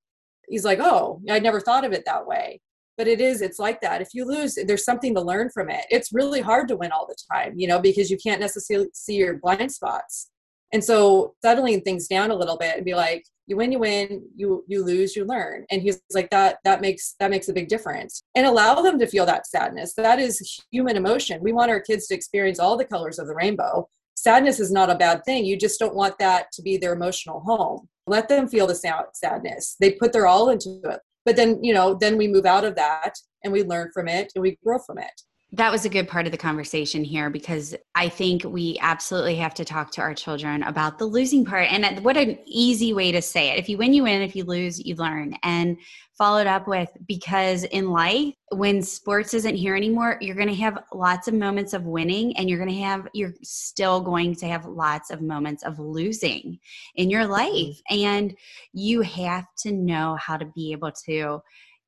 [0.49, 2.61] He's like oh i never thought of it that way
[3.01, 4.03] but it is it's like that.
[4.03, 5.87] If you lose there's something to learn from it.
[5.89, 9.15] It's really hard to win all the time you know because you can't necessarily see
[9.15, 10.29] your blind spots.
[10.75, 14.23] And so settling things down a little bit and be like you win you win
[14.37, 15.65] you you lose you learn.
[15.71, 18.23] And he's like that that makes that makes a big difference.
[18.35, 19.95] And allow them to feel that sadness.
[19.95, 21.41] That is human emotion.
[21.43, 23.89] We want our kids to experience all the colors of the rainbow.
[24.15, 25.47] Sadness is not a bad thing.
[25.47, 27.89] You just don't want that to be their emotional home.
[28.07, 29.77] Let them feel the sadness.
[29.81, 32.75] They put their all into it but then you know then we move out of
[32.75, 36.07] that and we learn from it and we grow from it that was a good
[36.07, 40.15] part of the conversation here because I think we absolutely have to talk to our
[40.15, 41.71] children about the losing part.
[41.73, 43.59] And what an easy way to say it.
[43.59, 44.23] If you win, you win.
[44.23, 45.37] If you lose, you learn.
[45.43, 45.77] And
[46.17, 50.85] followed up with because in life, when sports isn't here anymore, you're going to have
[50.93, 54.67] lots of moments of winning and you're going to have, you're still going to have
[54.67, 56.61] lots of moments of losing
[56.95, 57.81] in your life.
[57.91, 58.37] And
[58.73, 61.41] you have to know how to be able to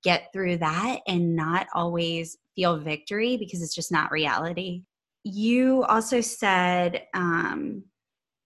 [0.02, 4.82] get through that and not always feel victory because it's just not reality.
[5.24, 7.84] You also said, um,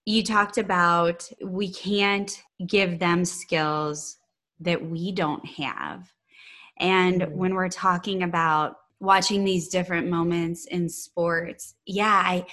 [0.05, 4.17] you talked about we can't give them skills
[4.59, 6.11] that we don't have.
[6.79, 7.37] And mm-hmm.
[7.37, 12.45] when we're talking about watching these different moments in sports, yeah, I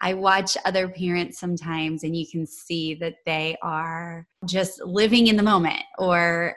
[0.00, 5.36] I watch other parents sometimes and you can see that they are just living in
[5.36, 6.54] the moment or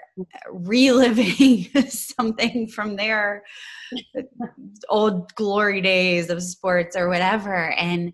[0.52, 3.44] reliving something from their
[4.90, 7.72] old glory days of sports or whatever.
[7.74, 8.14] And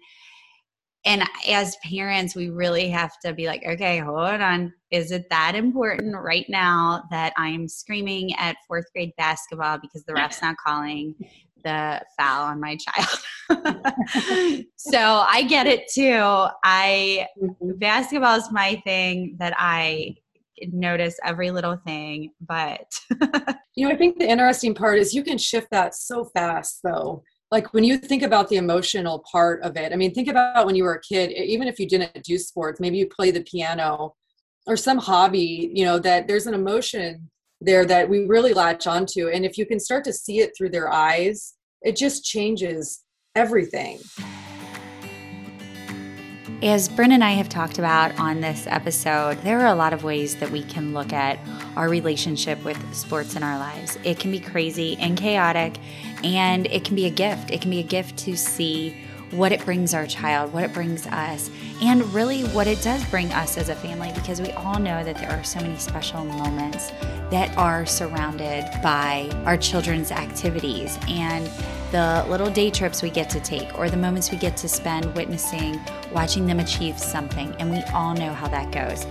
[1.05, 5.53] and as parents we really have to be like okay hold on is it that
[5.55, 11.15] important right now that i'm screaming at fourth grade basketball because the ref's not calling
[11.65, 13.19] the foul on my child.
[14.77, 16.45] so I get it too.
[16.63, 17.71] I mm-hmm.
[17.77, 20.15] basketball is my thing that I
[20.71, 22.87] notice every little thing, but
[23.75, 27.23] you know, I think the interesting part is you can shift that so fast though.
[27.51, 30.75] Like when you think about the emotional part of it, I mean, think about when
[30.75, 34.15] you were a kid, even if you didn't do sports, maybe you play the piano
[34.67, 37.29] or some hobby, you know, that there's an emotion
[37.61, 39.29] there that we really latch onto.
[39.29, 41.54] And if you can start to see it through their eyes,
[41.85, 43.03] it just changes
[43.35, 43.99] everything.
[46.63, 50.03] As Bryn and I have talked about on this episode, there are a lot of
[50.03, 51.37] ways that we can look at
[51.75, 53.99] our relationship with sports in our lives.
[54.03, 55.77] It can be crazy and chaotic,
[56.23, 57.51] and it can be a gift.
[57.51, 58.97] It can be a gift to see
[59.35, 61.49] what it brings our child, what it brings us,
[61.81, 65.17] and really what it does bring us as a family because we all know that
[65.17, 66.91] there are so many special moments
[67.31, 71.49] that are surrounded by our children's activities and
[71.91, 75.13] the little day trips we get to take or the moments we get to spend
[75.15, 75.79] witnessing
[76.11, 77.53] watching them achieve something.
[77.59, 79.05] And we all know how that goes.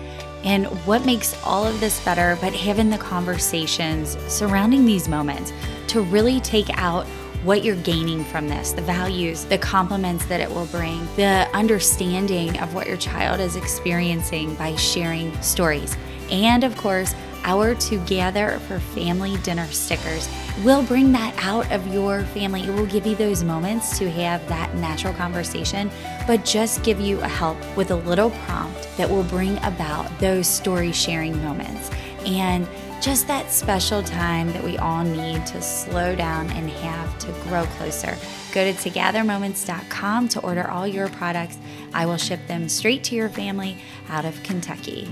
[0.45, 5.53] And what makes all of this better but having the conversations surrounding these moments
[5.89, 7.07] to really take out
[7.45, 12.59] what you're gaining from this, the values, the compliments that it will bring, the understanding
[12.61, 15.95] of what your child is experiencing by sharing stories.
[16.31, 20.27] And of course, our Together for Family dinner stickers
[20.65, 22.63] will bring that out of your family.
[22.63, 25.91] It will give you those moments to have that natural conversation,
[26.27, 30.47] but just give you a help with a little prompt that will bring about those
[30.47, 31.91] story sharing moments.
[32.25, 32.67] And
[33.05, 37.67] just that special time that we all need to slow down and have to grow
[37.77, 38.17] closer.
[38.55, 41.59] Go to togethermoments.com to order all your products.
[41.93, 43.77] I will ship them straight to your family
[44.09, 45.07] out of Kentucky.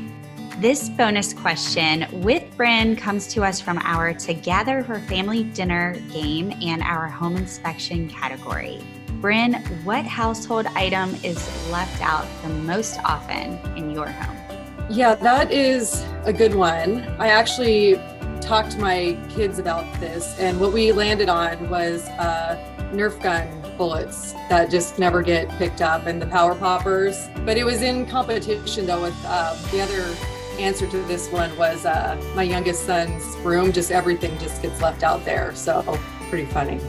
[0.59, 6.51] This bonus question with Bryn comes to us from our Together for Family Dinner game
[6.63, 8.81] and our home inspection category.
[9.21, 14.52] Bryn, what household item is left out the most often in your home?
[14.91, 17.03] Yeah, that is a good one.
[17.19, 18.01] I actually
[18.41, 22.57] talked to my kids about this, and what we landed on was uh,
[22.93, 27.29] Nerf gun bullets that just never get picked up and the power poppers.
[27.45, 30.15] But it was in competition though with uh, the other
[30.59, 33.73] answer to this one was uh, my youngest son's room.
[33.73, 35.55] Just everything just gets left out there.
[35.55, 36.81] So pretty funny.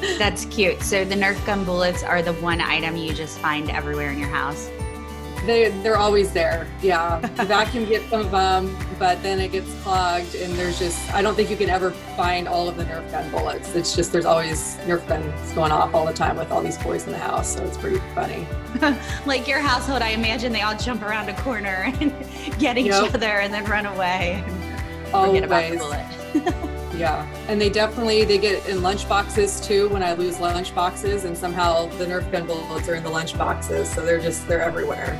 [0.18, 0.82] That's cute.
[0.82, 4.28] So the Nerf gun bullets are the one item you just find everywhere in your
[4.28, 4.70] house.
[5.46, 6.66] They they're always there.
[6.82, 11.12] Yeah, the vacuum gets some of them, but then it gets clogged, and there's just
[11.14, 13.74] I don't think you can ever find all of the Nerf gun bullets.
[13.74, 17.06] It's just there's always Nerf guns going off all the time with all these boys
[17.06, 18.46] in the house, so it's pretty funny.
[19.26, 22.12] like your household, I imagine they all jump around a corner and
[22.58, 23.14] get each yep.
[23.14, 24.44] other, and then run away.
[24.46, 25.42] And always.
[25.42, 26.70] about the bullet.
[27.00, 31.24] yeah and they definitely they get in lunch boxes too when i lose lunch boxes
[31.24, 34.60] and somehow the nerf gun bullets are in the lunch boxes so they're just they're
[34.60, 35.18] everywhere.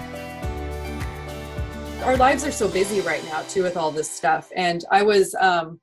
[2.05, 5.35] Our lives are so busy right now too with all this stuff and i was
[5.41, 5.81] um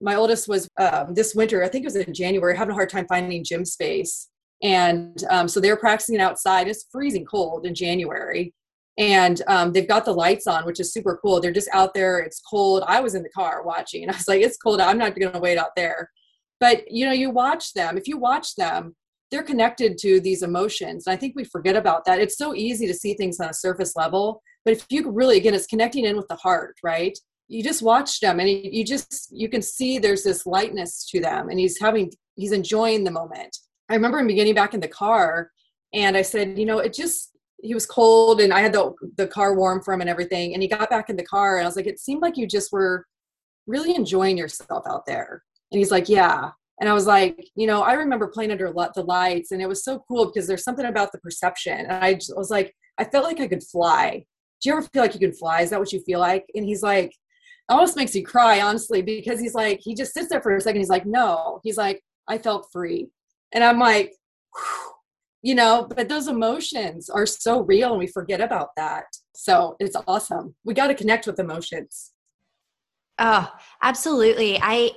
[0.00, 2.88] my oldest was um, this winter i think it was in january having a hard
[2.88, 4.28] time finding gym space
[4.62, 8.52] and um, so they were practicing outside it's freezing cold in january
[8.98, 11.40] and um, they've got the lights on which is super cool.
[11.40, 12.18] They're just out there.
[12.18, 12.82] It's cold.
[12.86, 15.32] I was in the car watching and i was like it's cold i'm not going
[15.32, 16.10] to wait out there.
[16.60, 17.96] But you know you watch them.
[17.96, 18.94] If you watch them
[19.30, 22.20] they're connected to these emotions and i think we forget about that.
[22.20, 25.54] It's so easy to see things on a surface level but if you really again
[25.54, 27.16] it's connecting in with the heart right?
[27.50, 31.48] You just watch them and you just you can see there's this lightness to them
[31.48, 33.56] and he's having he's enjoying the moment.
[33.88, 35.50] I remember him beginning back in the car
[35.94, 39.26] and i said you know it just he was cold and I had the the
[39.26, 40.54] car warm for him and everything.
[40.54, 42.46] And he got back in the car and I was like, it seemed like you
[42.46, 43.06] just were
[43.66, 45.42] really enjoying yourself out there.
[45.72, 46.50] And he's like, yeah.
[46.80, 49.84] And I was like, you know, I remember playing under the lights and it was
[49.84, 51.78] so cool because there's something about the perception.
[51.78, 54.24] And I just, was like, I felt like I could fly.
[54.60, 55.62] Do you ever feel like you can fly?
[55.62, 56.46] Is that what you feel like?
[56.54, 57.12] And he's like,
[57.68, 60.80] almost makes you cry, honestly, because he's like, he just sits there for a second.
[60.80, 61.60] He's like, no.
[61.64, 63.08] He's like, I felt free.
[63.52, 64.14] And I'm like,
[64.54, 64.92] Whew
[65.42, 69.04] you know but those emotions are so real and we forget about that.
[69.34, 70.54] So it's awesome.
[70.64, 72.12] We got to connect with emotions.
[73.18, 73.50] Oh
[73.82, 74.58] absolutely.
[74.60, 74.92] I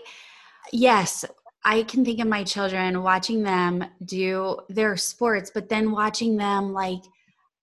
[0.72, 1.26] yes
[1.66, 6.72] i can think of my children watching them do their sports but then watching them
[6.72, 7.02] like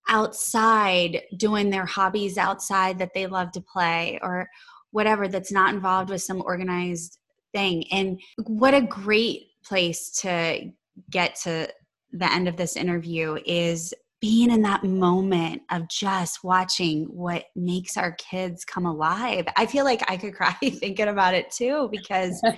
[0.08, 4.48] outside doing their hobbies outside that they love to play or
[4.90, 7.18] whatever that's not involved with some organized
[7.52, 7.84] thing.
[7.92, 10.70] And what a great place to
[11.10, 11.68] get to
[12.12, 17.96] the end of this interview is being in that moment of just watching what makes
[17.96, 19.46] our kids come alive.
[19.56, 22.56] I feel like I could cry thinking about it too because yeah.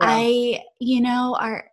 [0.00, 1.64] I, you know, our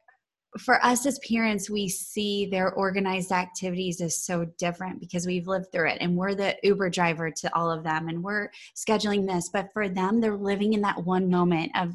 [0.59, 5.67] for us as parents, we see their organized activities as so different because we've lived
[5.71, 9.49] through it and we're the Uber driver to all of them and we're scheduling this.
[9.51, 11.93] But for them, they're living in that one moment of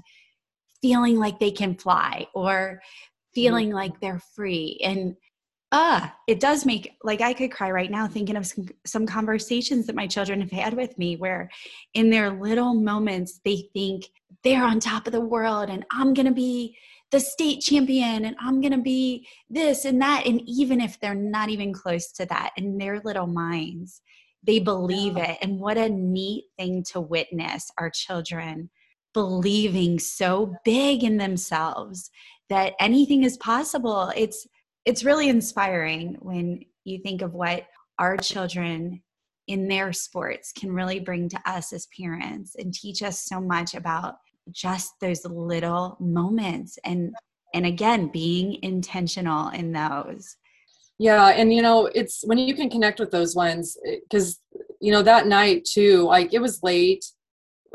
[0.81, 2.81] feeling like they can fly or
[3.37, 3.77] feeling mm-hmm.
[3.77, 4.81] like they're free.
[4.83, 5.16] And
[5.72, 9.05] ah uh, it does make like i could cry right now thinking of some, some
[9.05, 11.51] conversations that my children have had with me where
[11.94, 14.05] in their little moments they think
[14.44, 16.77] they're on top of the world and i'm gonna be
[17.11, 20.25] the state champion and i'm gonna be this and that.
[20.25, 24.03] And even if they're not even close to that in their little minds
[24.46, 25.38] they believe it.
[25.42, 28.70] And what a neat thing to witness our children
[29.12, 32.11] believing so big in themselves
[32.51, 34.13] that anything is possible.
[34.17, 34.47] It's
[34.85, 37.65] it's really inspiring when you think of what
[37.99, 39.03] our children
[39.49, 43.75] in their sports can really bring to us as parents and teach us so much
[43.75, 44.17] about
[44.51, 47.15] just those little moments and
[47.55, 50.37] and again being intentional in those
[50.99, 54.41] yeah and you know it's when you can connect with those ones eh, because
[54.81, 57.05] you know that night too like it was late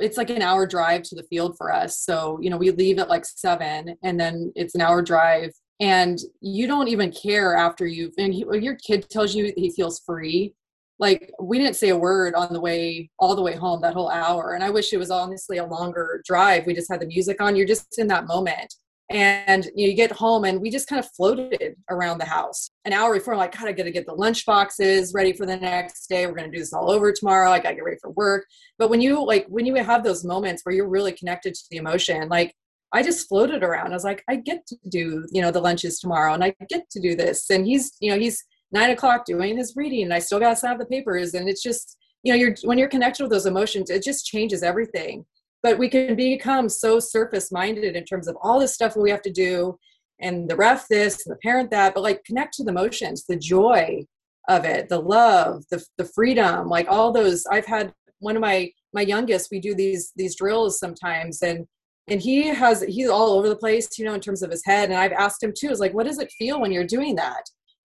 [0.04, 2.00] it's like an hour drive to the field for us.
[2.00, 6.20] So, you know, we leave at like seven and then it's an hour drive and
[6.42, 10.54] you don't even care after you've, and he, your kid tells you he feels free.
[11.00, 14.12] Like we didn't say a word on the way, all the way home that whole
[14.12, 14.54] hour.
[14.54, 16.68] And I wish it was honestly a longer drive.
[16.68, 17.56] We just had the music on.
[17.56, 18.76] You're just in that moment
[19.12, 22.72] and you, know, you get home and we just kind of floated around the house.
[22.86, 25.57] An hour before I'm like god i gotta get the lunch boxes ready for the
[25.57, 26.26] next day.
[26.26, 27.51] We're gonna do this all over tomorrow.
[27.51, 28.45] I gotta get ready for work.
[28.78, 31.78] But when you like when you have those moments where you're really connected to the
[31.78, 32.53] emotion like
[32.93, 33.91] i just floated around.
[33.91, 36.89] I was like i get to do you know the lunches tomorrow and i get
[36.89, 37.49] to do this.
[37.49, 40.80] And he's you know he's nine o'clock doing his reading and i still gotta have
[40.80, 41.34] the papers.
[41.34, 44.64] And it's just you know you're when you're connected with those emotions it just changes
[44.64, 45.26] everything
[45.64, 49.22] but we can become so surface minded in terms of all this stuff we have
[49.22, 49.78] to do
[50.22, 53.36] and the ref this and the parent that but like connect to the emotions the
[53.36, 54.03] joy
[54.47, 57.45] of it the love the, the freedom like all those.
[57.51, 61.66] I've had one of my my youngest we do these these drills sometimes and
[62.07, 64.89] and he has he's all over the place you know in terms of his head
[64.89, 67.43] and i've asked him too is like what does it feel when you're doing that?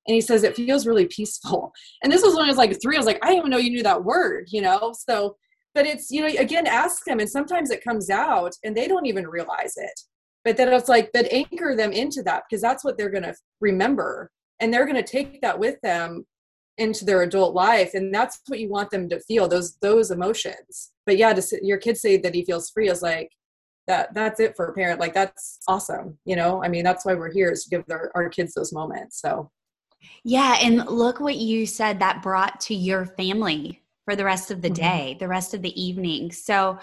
[0.08, 1.72] And he says it feels really peaceful.
[2.02, 3.58] And this was when i was like three i was like i didn't even know
[3.58, 4.92] you knew that word you know?
[5.08, 5.36] So
[5.76, 9.04] but it's you know again ask them and sometimes it comes out and they don't
[9.04, 10.00] even realize it.
[10.42, 13.34] But then it's like that anchor them into that because that's what they're going to
[13.60, 14.30] remember.
[14.58, 16.24] And they're going to take that with them
[16.78, 20.92] into their adult life and that's what you want them to feel those those emotions.
[21.04, 23.30] But yeah to your kids say that he feels free is like
[23.86, 24.98] that that's it for a parent.
[24.98, 26.64] Like that's awesome you know?
[26.64, 29.50] I mean that's why we're here is to give our, our kids those moments so.
[30.24, 34.62] Yeah and look what you said that brought to your family for the rest of
[34.62, 34.82] the mm-hmm.
[34.82, 36.78] day the rest of the evening so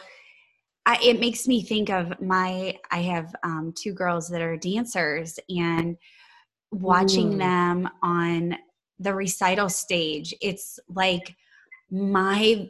[0.86, 5.39] I, it makes me think of my i have um, two girls that are dancers
[5.49, 5.97] and
[6.71, 7.38] watching mm.
[7.38, 8.57] them on
[8.99, 10.34] the recital stage.
[10.41, 11.36] It's like
[11.91, 12.69] my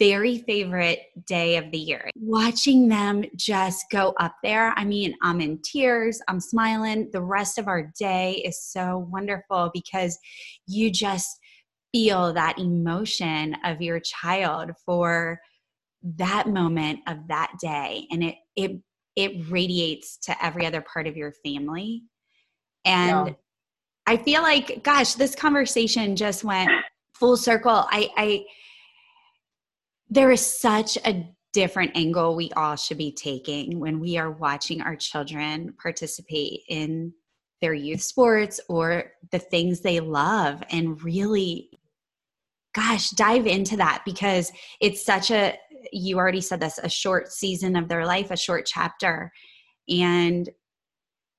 [0.00, 2.10] very favorite day of the year.
[2.16, 4.72] Watching them just go up there.
[4.76, 7.10] I mean, I'm in tears, I'm smiling.
[7.12, 10.18] The rest of our day is so wonderful because
[10.66, 11.38] you just
[11.94, 15.38] feel that emotion of your child for
[16.02, 18.72] that moment of that day and it it
[19.16, 22.02] it radiates to every other part of your family
[22.84, 23.34] and yeah.
[24.06, 26.70] I feel like, gosh, this conversation just went
[27.14, 27.86] full circle.
[27.88, 28.44] I, I,
[30.10, 34.82] there is such a different angle we all should be taking when we are watching
[34.82, 37.12] our children participate in
[37.62, 41.70] their youth sports or the things they love and really
[42.74, 45.56] gosh dive into that because it's such a
[45.92, 49.30] you already said this a short season of their life a short chapter
[49.88, 50.50] and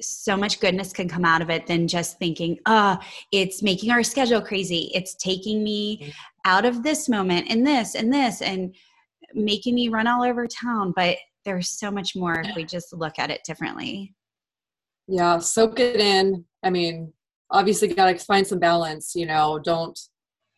[0.01, 2.97] so much goodness can come out of it than just thinking, oh,
[3.31, 4.91] it's making our schedule crazy.
[4.93, 6.11] It's taking me mm-hmm.
[6.43, 8.75] out of this moment and this and this and
[9.33, 10.93] making me run all over town.
[10.95, 14.13] But there's so much more if we just look at it differently.
[15.07, 16.43] Yeah, soak it in.
[16.63, 17.13] I mean,
[17.51, 19.97] obviously, got to find some balance, you know, don't,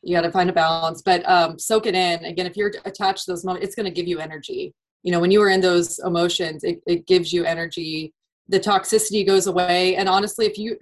[0.07, 2.23] you got to find a balance, but um, soak it in.
[2.23, 4.73] Again, if you're attached to those moments, it's going to give you energy.
[5.03, 8.13] You know, when you are in those emotions, it, it gives you energy
[8.49, 10.77] the toxicity goes away and honestly if you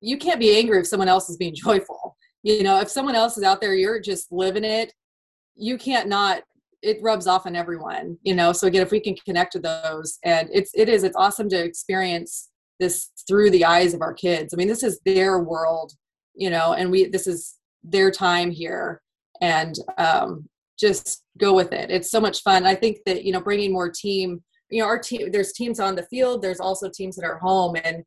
[0.00, 3.36] you can't be angry if someone else is being joyful you know if someone else
[3.36, 4.92] is out there you're just living it
[5.54, 6.42] you can't not
[6.82, 10.18] it rubs off on everyone you know so again if we can connect to those
[10.24, 14.52] and it's it is it's awesome to experience this through the eyes of our kids
[14.52, 15.92] i mean this is their world
[16.34, 17.55] you know and we this is
[17.86, 19.00] their time here
[19.40, 21.90] and um just go with it.
[21.90, 22.66] It's so much fun.
[22.66, 25.94] I think that you know bringing more team you know our team there's teams on
[25.94, 28.02] the field there's also teams that are home and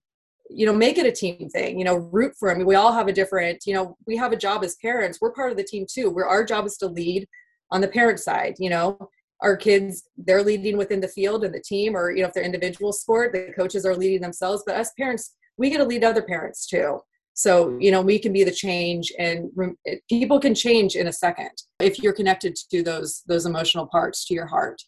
[0.49, 3.07] you know make it a team thing you know root for them we all have
[3.07, 5.19] a different you know we have a job as parents.
[5.21, 6.09] We're part of the team too.
[6.09, 7.27] Where our job is to lead
[7.71, 8.97] on the parent side you know?
[9.41, 12.43] Our kids they're leading within the field and the team or you know if they're
[12.43, 14.63] individual sport the coaches are leading themselves.
[14.65, 16.99] But us parents we get to lead other parents too
[17.39, 19.49] so you know we can be the change and
[20.09, 24.33] people can change in a second if you're connected to those those emotional parts to
[24.33, 24.81] your heart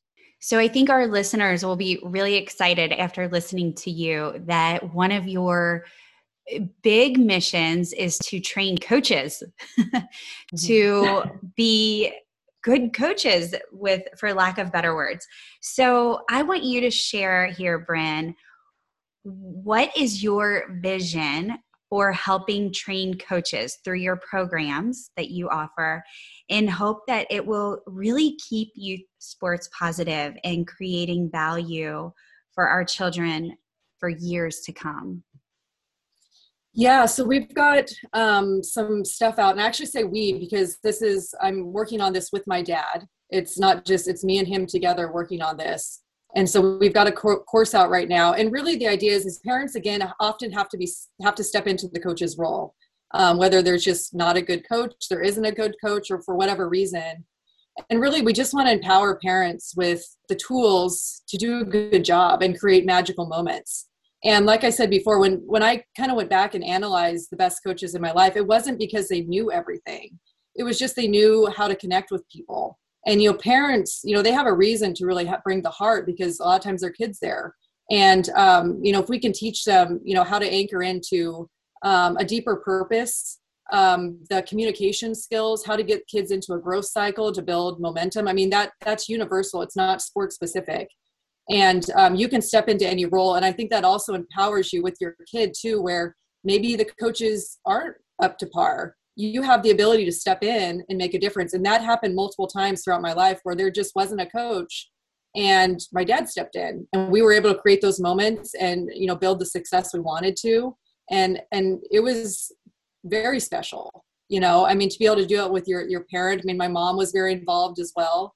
[0.43, 5.11] so I think our listeners will be really excited after listening to you that one
[5.11, 5.85] of your
[6.49, 9.43] eh, big missions is to train coaches
[9.77, 9.93] to
[10.57, 11.47] mm-hmm.
[11.55, 12.11] be
[12.63, 15.27] good coaches with for lack of better words.
[15.61, 18.35] So I want you to share here Bryn
[19.23, 21.59] what is your vision
[21.91, 26.01] for helping train coaches through your programs that you offer
[26.47, 32.09] in hope that it will really keep youth sports positive and creating value
[32.55, 33.57] for our children
[33.99, 35.21] for years to come?
[36.73, 41.01] Yeah, so we've got um, some stuff out, and I actually say we because this
[41.01, 43.05] is I'm working on this with my dad.
[43.29, 46.01] It's not just it's me and him together working on this
[46.35, 48.33] and so we've got a course out right now.
[48.33, 50.89] And really the idea is is parents again often have to be
[51.21, 52.75] have to step into the coach's role.
[53.13, 56.35] Um, whether there's just not a good coach there isn't a good coach or for
[56.35, 57.25] whatever reason.
[57.89, 62.05] And really we just want to empower parents with the tools to do a good
[62.05, 63.89] job and create magical moments.
[64.23, 67.37] And like i said before when when i kind of went back and analyzed the
[67.37, 70.17] best coaches in my life it wasn't because they knew everything.
[70.55, 74.15] It was just they knew how to connect with people and you know parents you
[74.15, 76.81] know they have a reason to really bring the heart because a lot of times
[76.81, 77.55] their kids there.
[77.89, 81.49] And um, you know if we can teach them you know how to anchor into
[81.83, 83.39] um, a deeper purpose
[83.71, 88.27] um, the communication skills how to get kids into a growth cycle to build momentum
[88.27, 89.61] i mean that that's universal.
[89.61, 90.87] It's not sport specific.
[91.49, 93.35] And um, you can step into any role.
[93.35, 97.59] And i think that also empowers you with your kid too where maybe the coaches
[97.65, 101.53] aren't up to par you have the ability to step in and make a difference.
[101.53, 104.89] And that happened multiple times throughout my life where there just wasn't a coach
[105.35, 109.07] and my dad stepped in and we were able to create those moments and you
[109.07, 110.75] know build the success we wanted to.
[111.09, 112.51] And and it was
[113.05, 116.05] very special you know i mean to be able to do it with your your
[116.11, 116.41] parent.
[116.41, 118.35] I mean my mom was very involved as well.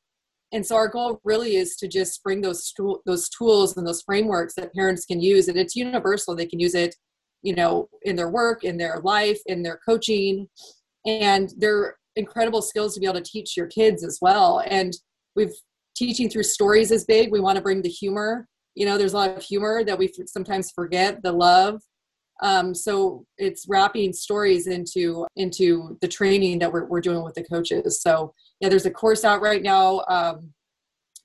[0.52, 2.74] And so our goal really is to just bring those
[3.06, 6.36] those tools and those frameworks that parents can use and it's universal.
[6.36, 6.96] They can use it
[7.46, 10.48] you know in their work in their life in their coaching.
[11.06, 14.64] And they're incredible skills to be able to teach your kids as well.
[14.66, 14.94] And
[15.36, 15.54] we've
[15.96, 17.32] teaching through stories is big.
[17.32, 18.48] We want to bring the humor.
[18.74, 21.82] You know there's a lot of humor that we sometimes forget the love.
[22.44, 27.44] Um, so it's wrapping stories into into the training that we're, we're doing with the
[27.44, 28.02] coaches.
[28.02, 30.52] So yeah there's a course out right now um,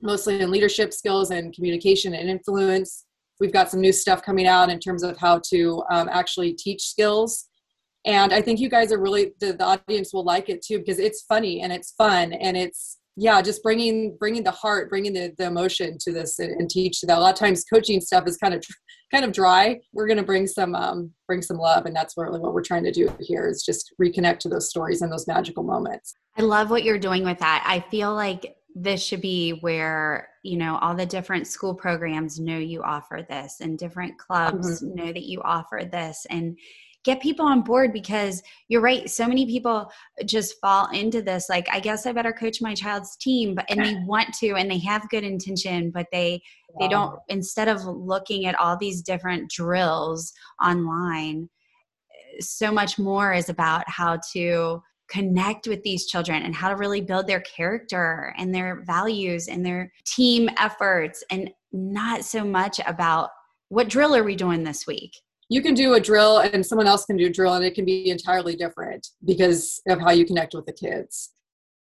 [0.03, 3.07] mostly in leadership skills and communication and influence
[3.41, 6.83] we've got some new stuff coming out in terms of how to um, actually teach
[6.83, 7.47] skills.
[8.07, 10.99] And i think you guys are really the, the audience will like it too because
[10.99, 15.35] it's funny and it's fun and it's yeah just bringing bringing the heart bringing the,
[15.37, 17.19] the emotion to this and, and teach that.
[17.19, 18.65] A lot of times coaching stuff is kind of
[19.13, 19.79] kind of dry.
[19.93, 22.85] We're going to bring some um, bring some love and that's really what we're trying
[22.85, 26.15] to do here is just reconnect to those stories and those magical moments.
[26.39, 27.63] I love what you're doing with that.
[27.67, 32.59] I feel like this should be where you know all the different school programs know
[32.59, 34.95] you offer this and different clubs mm-hmm.
[34.95, 36.57] know that you offer this and
[37.05, 39.91] get people on board because you're right so many people
[40.25, 43.85] just fall into this like i guess i better coach my child's team but and
[43.85, 46.41] they want to and they have good intention but they
[46.79, 51.49] they don't instead of looking at all these different drills online
[52.39, 54.81] so much more is about how to
[55.11, 59.65] connect with these children and how to really build their character and their values and
[59.65, 63.31] their team efforts and not so much about
[63.69, 65.13] what drill are we doing this week?
[65.49, 67.85] You can do a drill and someone else can do a drill and it can
[67.85, 71.31] be entirely different because of how you connect with the kids.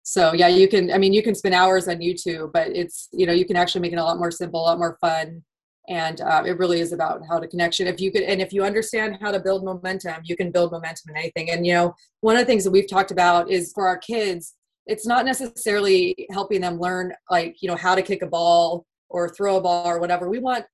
[0.04, 3.28] So yeah you can i mean you can spend hours on youtube but it's you
[3.28, 5.44] know you can actually make it a lot more simple a lot more fun
[5.90, 8.64] and uh, it really is about how to connection if you could and if you
[8.64, 11.50] understand how to build momentum you can build momentum in anything.
[11.50, 14.56] And you know one of the things that we've talked about is for our kids
[14.90, 19.30] it's not necessarily helping them learn like you know how to kick a ball or
[19.30, 20.30] throw a ball or whatever.
[20.30, 20.66] We want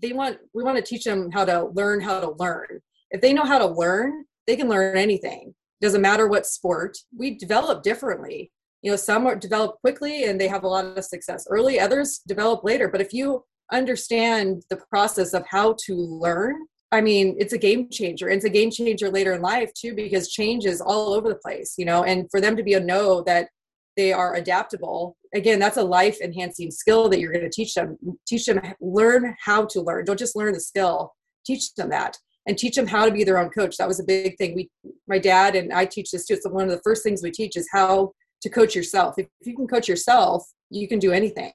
[0.00, 2.80] they want we want to teach them how to learn how to learn.
[3.10, 5.54] If they know how to learn they can learn anything.
[5.82, 6.96] Doesn't matter what sport.
[7.16, 8.50] We develop differently.
[8.80, 11.46] You know some are develop quickly and they have a lot of success.
[11.50, 12.88] Early others develop later.
[12.88, 16.54] But if you understand the process of how to learn.
[16.90, 18.28] I mean it's a game changer.
[18.28, 21.74] It's a game changer later in life too because change is all over the place
[21.76, 23.48] you know and for them to be a know that
[23.96, 27.98] they are adaptable again that's a life enhancing skill that you're going to teach them.
[28.26, 30.04] Teach them learn how to learn.
[30.04, 31.12] Don't just learn the skill.
[31.44, 32.16] Teach them that
[32.46, 33.76] and teach them how to be their own coach.
[33.76, 34.54] That was a big thing.
[34.54, 34.70] We
[35.06, 36.34] my dad and i teach this too.
[36.34, 39.18] It's one of the first things we teach is how to coach yourself.
[39.18, 41.52] If, if you can coach yourself you can do anything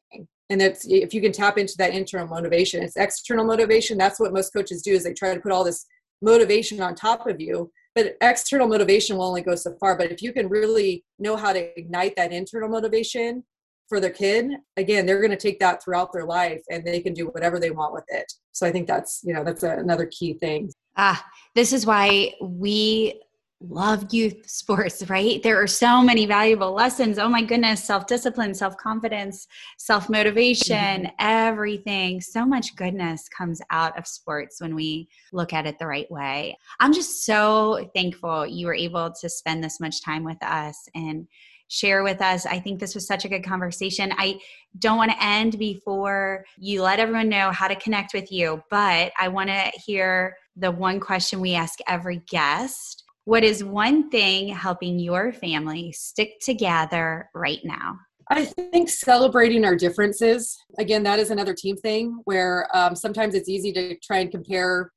[0.50, 3.98] and that's if you can tap into that internal motivation it's external motivation.
[3.98, 5.86] That's what most coaches do is they try to put all this
[6.22, 7.72] motivation on top of you.
[7.96, 9.98] But external motivation will only go so far.
[9.98, 13.44] But if you can really know how to ignite that internal motivation
[13.89, 17.14] for their kid again they're going to take that throughout their life and they can
[17.14, 18.32] do whatever they want with it.
[18.52, 20.72] So i think that's you know that's a, another key thing.
[20.98, 21.24] Ah
[21.56, 23.22] this is why we
[23.70, 25.41] love youth sports, right?
[25.41, 27.18] There are so many valuable lessons.
[27.18, 29.47] Oh my goodness, self discipline, self confidence,
[29.78, 31.16] self motivation, mm-hmm.
[31.20, 32.22] everything.
[32.22, 36.57] So much goodness comes out of sports when we look at it the right way.
[36.80, 41.28] I'm just so thankful you were able to spend this much time with us and
[41.70, 42.45] share with us.
[42.45, 44.14] I think this was such a good conversation.
[44.18, 44.39] I
[44.78, 49.11] don't want to end before you let everyone know how to connect with you, but
[49.20, 54.49] I want to hear the one question we ask every guest what is one thing
[54.49, 57.97] helping your family stick together right now?
[58.30, 60.57] I think celebrating our differences.
[60.78, 64.91] Again, that is another team thing where um, sometimes it's easy to try and compare,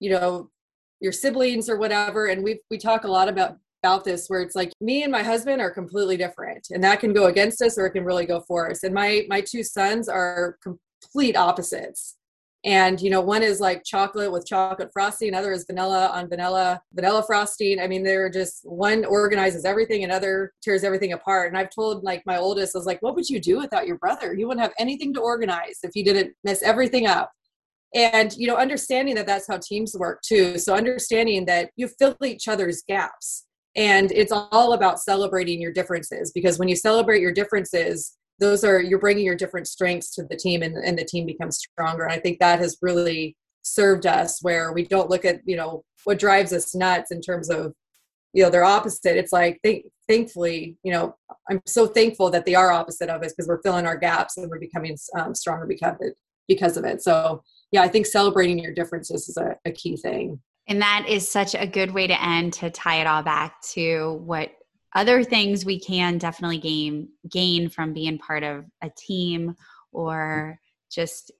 [0.00, 0.50] you know,
[1.00, 2.26] your siblings or whatever.
[2.26, 5.22] And we we talk a lot about about this where it's like me and my
[5.22, 8.40] husband are completely different, and that can go against us or it can really go
[8.40, 8.82] for us.
[8.82, 12.16] And my my two sons are complete opposites
[12.64, 16.80] and you know one is like chocolate with chocolate frosting another is vanilla on vanilla
[16.94, 17.80] vanilla frosting.
[17.80, 21.48] I mean they're just one organizes everything another tears everything apart.
[21.48, 23.98] And i've told like my oldest I was like what would you do without your
[23.98, 24.34] brother?
[24.34, 27.32] You wouldn't have anything to organize if you didn't mess everything up.
[27.94, 30.58] And you know understanding that that's how teams work too.
[30.58, 33.44] So understanding that you fill each other's gaps.
[33.74, 38.80] And it's all about celebrating your differences because when you celebrate your differences those are
[38.80, 42.04] you're bringing your different strengths to the team and, and the team becomes stronger.
[42.04, 45.84] And i think that has really served us where we don't look at you know
[46.04, 47.72] what drives us nuts in terms of
[48.32, 49.16] you know they're opposite.
[49.16, 51.14] It's like th- thankfully you know
[51.48, 54.50] i'm so thankful that they are opposite of us because we're filling our gaps and
[54.50, 56.14] we're becoming um, stronger because of it
[56.48, 57.02] because of it.
[57.02, 60.40] So yeah i think celebrating your differences is a, a key thing.
[60.68, 64.20] And that is such a good way to end to tie it all back to
[64.24, 64.50] what
[64.94, 69.54] other things we can definitely gain gain from being part of a team
[69.92, 70.58] or
[70.90, 71.32] just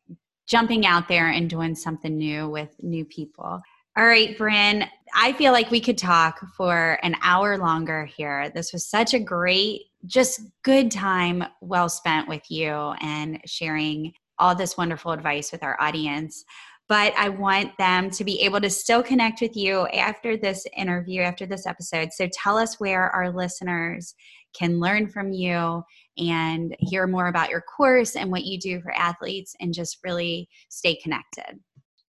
[0.46, 3.60] jumping out there and doing something new with new people.
[3.96, 8.50] All right, Bryn, I feel like we could talk for an hour longer here.
[8.54, 14.54] This was such a great, just good time well spent with you and sharing all
[14.54, 16.44] this wonderful advice with our audience
[16.92, 21.22] but I want them to be able to still connect with you after this interview,
[21.22, 22.12] after this episode.
[22.12, 24.14] So tell us where our listeners
[24.54, 25.82] can learn from you
[26.18, 30.50] and hear more about your course and what you do for athletes and just really
[30.68, 31.60] stay connected.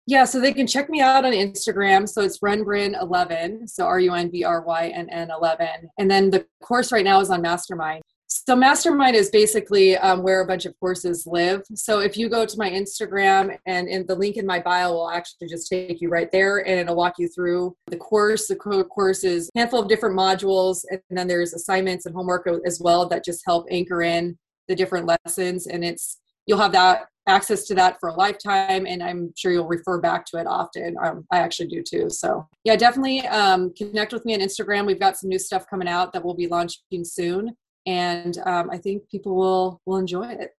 [0.06, 2.08] Yeah, so they can check me out on Instagram.
[2.08, 5.90] So it's runbryn11, so R U N B R Y N N 11.
[5.98, 8.04] And then the course right now is on Mastermind.
[8.30, 11.64] So Mastermind is basically um, where a bunch of courses live.
[11.76, 15.10] So if you go to my Instagram and in the link in my bio will
[15.10, 18.48] actually just take you right there and it'll walk you through the course.
[18.48, 22.82] The course is a handful of different modules and then there's assignments and homework as
[22.82, 25.68] well that just help anchor in the different lessons.
[25.68, 29.68] And it's you'll have that access to that for a lifetime and i'm sure you'll
[29.68, 30.96] refer back to it often.
[31.02, 32.10] Um, i actually do too.
[32.10, 34.86] So yeah definitely um, connect with me on instagram.
[34.86, 37.56] We've got some new stuff coming out that we'll be launching soon
[37.88, 40.52] and um, I think people will will enjoy it.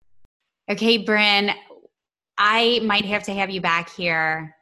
[0.72, 1.52] Okay, Bryn,
[2.38, 4.56] I might have to have you back here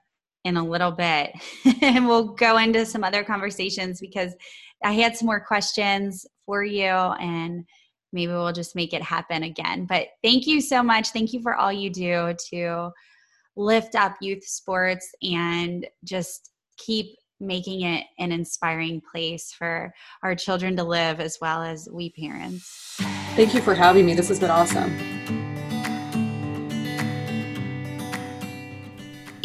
[0.44, 1.32] in a little bit,
[1.82, 4.34] and we'll go into some other conversations because
[4.84, 7.64] I had some more questions for you, and
[8.12, 9.86] maybe we'll just make it happen again.
[9.86, 11.10] But thank you so much.
[11.10, 12.92] Thank you for all you do to
[13.56, 20.76] lift up youth sports and just keep making it an inspiring place for our children
[20.78, 22.96] to live as well as we parents.
[23.36, 24.14] Thank you for having me.
[24.14, 25.16] This has been awesome.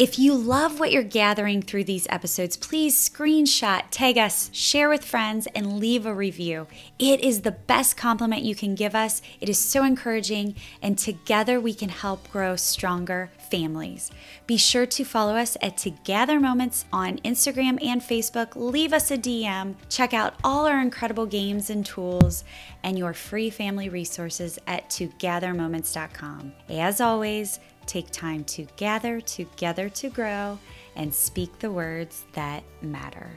[0.01, 5.05] If you love what you're gathering through these episodes, please screenshot, tag us, share with
[5.05, 6.65] friends, and leave a review.
[6.97, 9.21] It is the best compliment you can give us.
[9.39, 14.09] It is so encouraging, and together we can help grow stronger families.
[14.47, 18.55] Be sure to follow us at Together Moments on Instagram and Facebook.
[18.55, 19.75] Leave us a DM.
[19.89, 22.43] Check out all our incredible games and tools
[22.81, 26.53] and your free family resources at togethermoments.com.
[26.69, 30.59] As always, Take time to gather together to grow
[30.95, 33.31] and speak the words that matter.